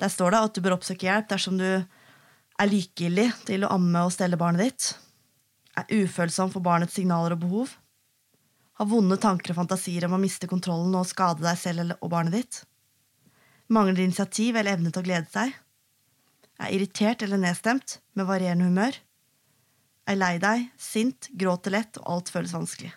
Der 0.00 0.12
står 0.12 0.34
det 0.34 0.42
at 0.44 0.56
du 0.56 0.62
bør 0.64 0.76
oppsøke 0.76 1.08
hjelp 1.08 1.30
dersom 1.30 1.56
du 1.60 1.66
er 1.66 2.70
likegyldig 2.70 3.30
til 3.48 3.64
å 3.64 3.72
amme 3.76 4.04
og 4.06 4.14
stelle 4.14 4.38
barnet 4.40 4.64
ditt, 4.64 4.88
er 5.76 5.90
ufølsom 5.92 6.52
for 6.52 6.64
barnets 6.64 6.96
signaler 6.96 7.36
og 7.36 7.42
behov, 7.44 7.74
har 8.76 8.88
vonde 8.88 9.16
tanker 9.20 9.52
og 9.52 9.60
fantasier 9.62 10.04
om 10.08 10.16
å 10.16 10.20
miste 10.20 10.48
kontrollen 10.48 10.94
og 10.96 11.08
skade 11.08 11.44
deg 11.44 11.56
selv 11.60 11.96
og 11.96 12.10
barnet 12.12 12.36
ditt, 12.36 12.60
mangler 13.72 14.04
initiativ 14.04 14.56
eller 14.56 14.76
evne 14.76 14.92
til 14.92 15.02
å 15.02 15.06
glede 15.08 15.32
seg, 15.32 15.52
er 16.56 16.72
irritert 16.72 17.24
eller 17.24 17.40
nedstemt 17.40 17.98
med 18.16 18.28
varierende 18.28 18.68
humør, 18.68 18.96
er 20.06 20.16
lei 20.16 20.36
deg, 20.40 20.68
sint, 20.80 21.28
gråter 21.34 21.74
lett 21.74 21.98
og 22.00 22.08
alt 22.14 22.30
føles 22.32 22.54
vanskelig. 22.54 22.92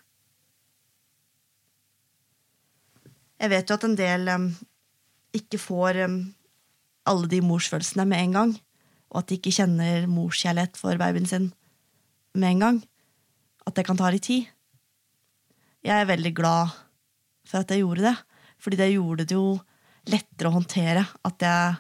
Jeg 3.40 3.52
vet 3.54 3.72
jo 3.72 3.78
at 3.80 3.86
en 3.88 3.96
del 3.96 4.28
um, 4.36 4.50
ikke 5.36 5.60
får 5.64 6.02
um, 6.06 6.20
alle 7.08 7.30
de 7.32 7.42
morsfølelsene 7.46 8.06
med 8.10 8.24
en 8.24 8.36
gang, 8.38 8.54
og 9.10 9.22
at 9.22 9.30
de 9.30 9.40
ikke 9.40 9.54
kjenner 9.56 10.08
morskjærlighet 10.10 10.78
for 10.78 11.00
babyen 11.00 11.28
sin 11.30 11.50
med 12.38 12.56
en 12.56 12.64
gang. 12.66 12.80
At 13.66 13.76
det 13.78 13.86
kan 13.88 13.98
ta 13.98 14.10
litt 14.12 14.28
tid. 14.28 14.48
Jeg 15.86 15.96
er 15.96 16.10
veldig 16.10 16.34
glad 16.36 16.76
for 17.48 17.62
at 17.62 17.72
jeg 17.72 17.84
gjorde 17.84 18.06
det, 18.10 18.16
fordi 18.60 18.80
det 18.80 18.92
gjorde 18.94 19.26
det 19.26 19.38
jo 19.38 19.60
lettere 20.10 20.50
å 20.50 20.58
håndtere 20.58 21.06
at 21.28 21.46
jeg 21.46 21.78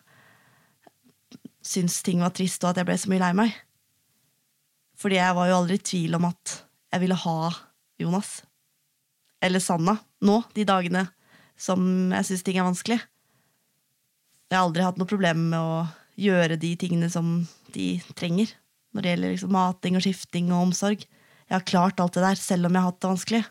syntes 1.69 2.01
ting 2.05 2.23
var 2.23 2.34
trist, 2.34 2.63
og 2.63 2.71
at 2.71 2.82
jeg 2.82 2.89
ble 2.89 2.97
så 2.97 3.12
mye 3.12 3.21
lei 3.21 3.34
meg. 3.38 3.58
Fordi 4.99 5.19
jeg 5.19 5.36
var 5.38 5.49
jo 5.49 5.58
aldri 5.60 5.77
i 5.79 5.86
tvil 5.91 6.17
om 6.17 6.27
at 6.29 6.55
jeg 6.89 7.03
ville 7.03 7.17
ha 7.19 7.38
Jonas. 8.01 8.32
Eller 9.43 9.63
Sanna. 9.63 9.95
Nå, 10.25 10.41
de 10.55 10.65
dagene 10.67 11.05
som 11.60 12.12
jeg 12.15 12.27
syns 12.27 12.43
ting 12.47 12.60
er 12.60 12.67
vanskelig. 12.67 12.99
Jeg 14.49 14.57
har 14.57 14.65
aldri 14.65 14.85
hatt 14.85 14.97
noe 14.97 15.09
problem 15.09 15.45
med 15.51 15.59
å 15.62 15.85
gjøre 16.19 16.57
de 16.59 16.73
tingene 16.79 17.09
som 17.13 17.43
de 17.75 17.99
trenger. 18.17 18.51
Når 18.93 19.05
det 19.05 19.13
gjelder 19.13 19.33
liksom 19.35 19.53
mating 19.53 19.97
og 19.99 20.03
skifting 20.03 20.49
og 20.49 20.69
omsorg. 20.69 21.05
Jeg 21.05 21.53
har 21.55 21.65
klart 21.69 22.01
alt 22.01 22.17
det 22.17 22.25
der, 22.25 22.39
selv 22.39 22.69
om 22.69 22.73
jeg 22.73 22.81
har 22.81 22.91
hatt 22.91 23.01
det 23.01 23.12
vanskelig. 23.12 23.41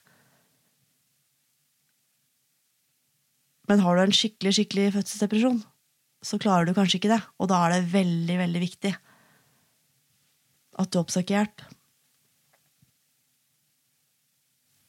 Men 3.68 3.82
har 3.84 3.96
du 3.96 4.02
en 4.02 4.16
skikkelig 4.16 4.54
skikkelig 4.56 4.87
fødselsdepresjon, 4.96 5.58
så 6.24 6.38
klarer 6.40 6.66
du 6.66 6.74
kanskje 6.74 6.98
ikke 6.98 7.12
det. 7.12 7.20
Og 7.38 7.50
da 7.50 7.61
er 7.66 7.76
det 7.76 7.92
veldig, 7.92 8.38
veldig 8.42 8.62
viktig 8.64 8.94
at 10.78 10.90
du 10.94 10.98
oppsøker 11.00 11.37
hjelp. 11.37 11.62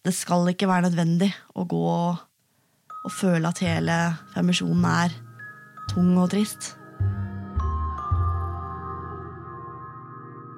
Det 0.05 0.15
skal 0.15 0.47
ikke 0.49 0.69
være 0.69 0.87
nødvendig 0.87 1.29
å 1.59 1.67
gå 1.69 1.83
og 1.91 2.25
og 3.05 3.11
føle 3.15 3.49
at 3.49 3.61
hele 3.63 3.97
permisjonen 4.33 4.85
er 4.89 5.13
tung 5.89 6.13
og 6.19 6.29
trist. 6.33 6.73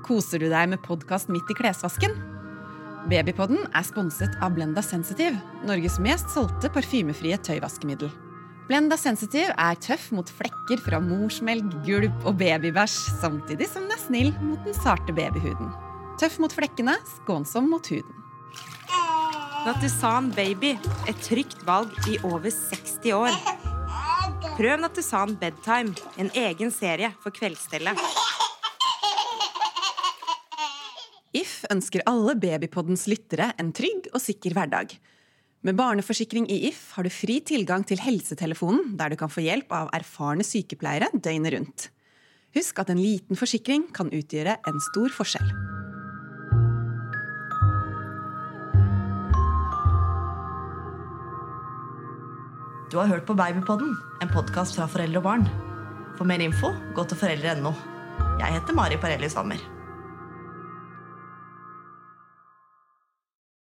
Koser 0.05 0.41
du 0.41 0.49
deg 0.51 0.73
med 0.73 0.81
podkast 0.83 1.31
midt 1.31 1.49
i 1.51 1.55
klesvasken? 1.55 2.17
Babypodden 3.09 3.63
er 3.73 3.85
sponset 3.85 4.35
av 4.43 4.53
Blenda 4.57 4.83
Sensitive, 4.85 5.39
Norges 5.65 5.97
mest 6.03 6.29
solgte 6.33 6.69
parfymefrie 6.73 7.39
tøyvaskemiddel. 7.41 8.11
Blenda 8.69 8.95
Sensitive 8.99 9.55
er 9.59 9.79
tøff 9.83 10.11
mot 10.15 10.29
flekker 10.31 10.83
fra 10.85 11.01
morsmelk, 11.03 11.73
gulp 11.87 12.27
og 12.29 12.37
babybæsj, 12.39 12.97
samtidig 13.23 13.67
som 13.71 13.87
den 13.87 13.97
er 13.97 14.03
snill 14.03 14.33
mot 14.43 14.61
den 14.67 14.77
sarte 14.77 15.15
babyhuden. 15.17 15.73
Tøff 16.21 16.37
mot 16.43 16.53
flekkene, 16.53 16.95
skånsom 17.17 17.71
mot 17.73 17.89
huden. 17.91 18.21
Nattusan 19.65 20.31
Baby, 20.37 20.75
et 21.09 21.19
trygt 21.25 21.65
valg 21.67 21.93
i 22.09 22.17
over 22.25 22.49
60 22.49 23.11
år. 23.17 23.60
Prøv 24.61 24.77
Nattusan 24.77 25.31
Bedtime, 25.41 25.95
en 26.21 26.27
egen 26.37 26.69
serie 26.69 27.07
for 27.23 27.33
kveldsstellet. 27.33 27.97
If 31.33 31.63
ønsker 31.73 32.03
alle 32.05 32.35
Babypoddens 32.37 33.07
lyttere 33.09 33.47
en 33.57 33.71
trygg 33.73 34.11
og 34.11 34.21
sikker 34.21 34.53
hverdag. 34.53 34.93
Med 35.65 35.79
barneforsikring 35.81 36.45
i 36.53 36.59
If 36.69 36.91
har 36.93 37.09
du 37.09 37.09
fri 37.09 37.39
tilgang 37.41 37.87
til 37.89 38.05
helsetelefonen, 38.05 38.93
der 39.01 39.09
du 39.09 39.17
kan 39.17 39.33
få 39.33 39.41
hjelp 39.47 39.73
av 39.73 39.89
erfarne 39.97 40.45
sykepleiere 40.45 41.09
døgnet 41.17 41.57
rundt. 41.57 41.89
Husk 42.53 42.85
at 42.85 42.93
en 42.93 43.01
liten 43.01 43.41
forsikring 43.41 43.89
kan 43.97 44.13
utgjøre 44.13 44.59
en 44.61 44.89
stor 44.91 45.09
forskjell. 45.17 45.70
Du 52.91 52.97
har 52.97 53.07
hørt 53.07 53.25
på 53.25 53.33
Babypodden, 53.33 53.93
en 54.21 54.29
podkast 54.33 54.75
fra 54.75 54.83
foreldre 54.91 55.21
og 55.21 55.23
barn. 55.23 55.45
For 56.17 56.27
mer 56.27 56.41
info, 56.43 56.73
gå 56.91 57.05
til 57.07 57.21
foreldre.no. 57.21 57.71
Jeg 58.41 58.51
heter 58.57 58.75
Mari 58.75 58.97
Parelli 58.99 59.29
Stammer. 59.31 59.61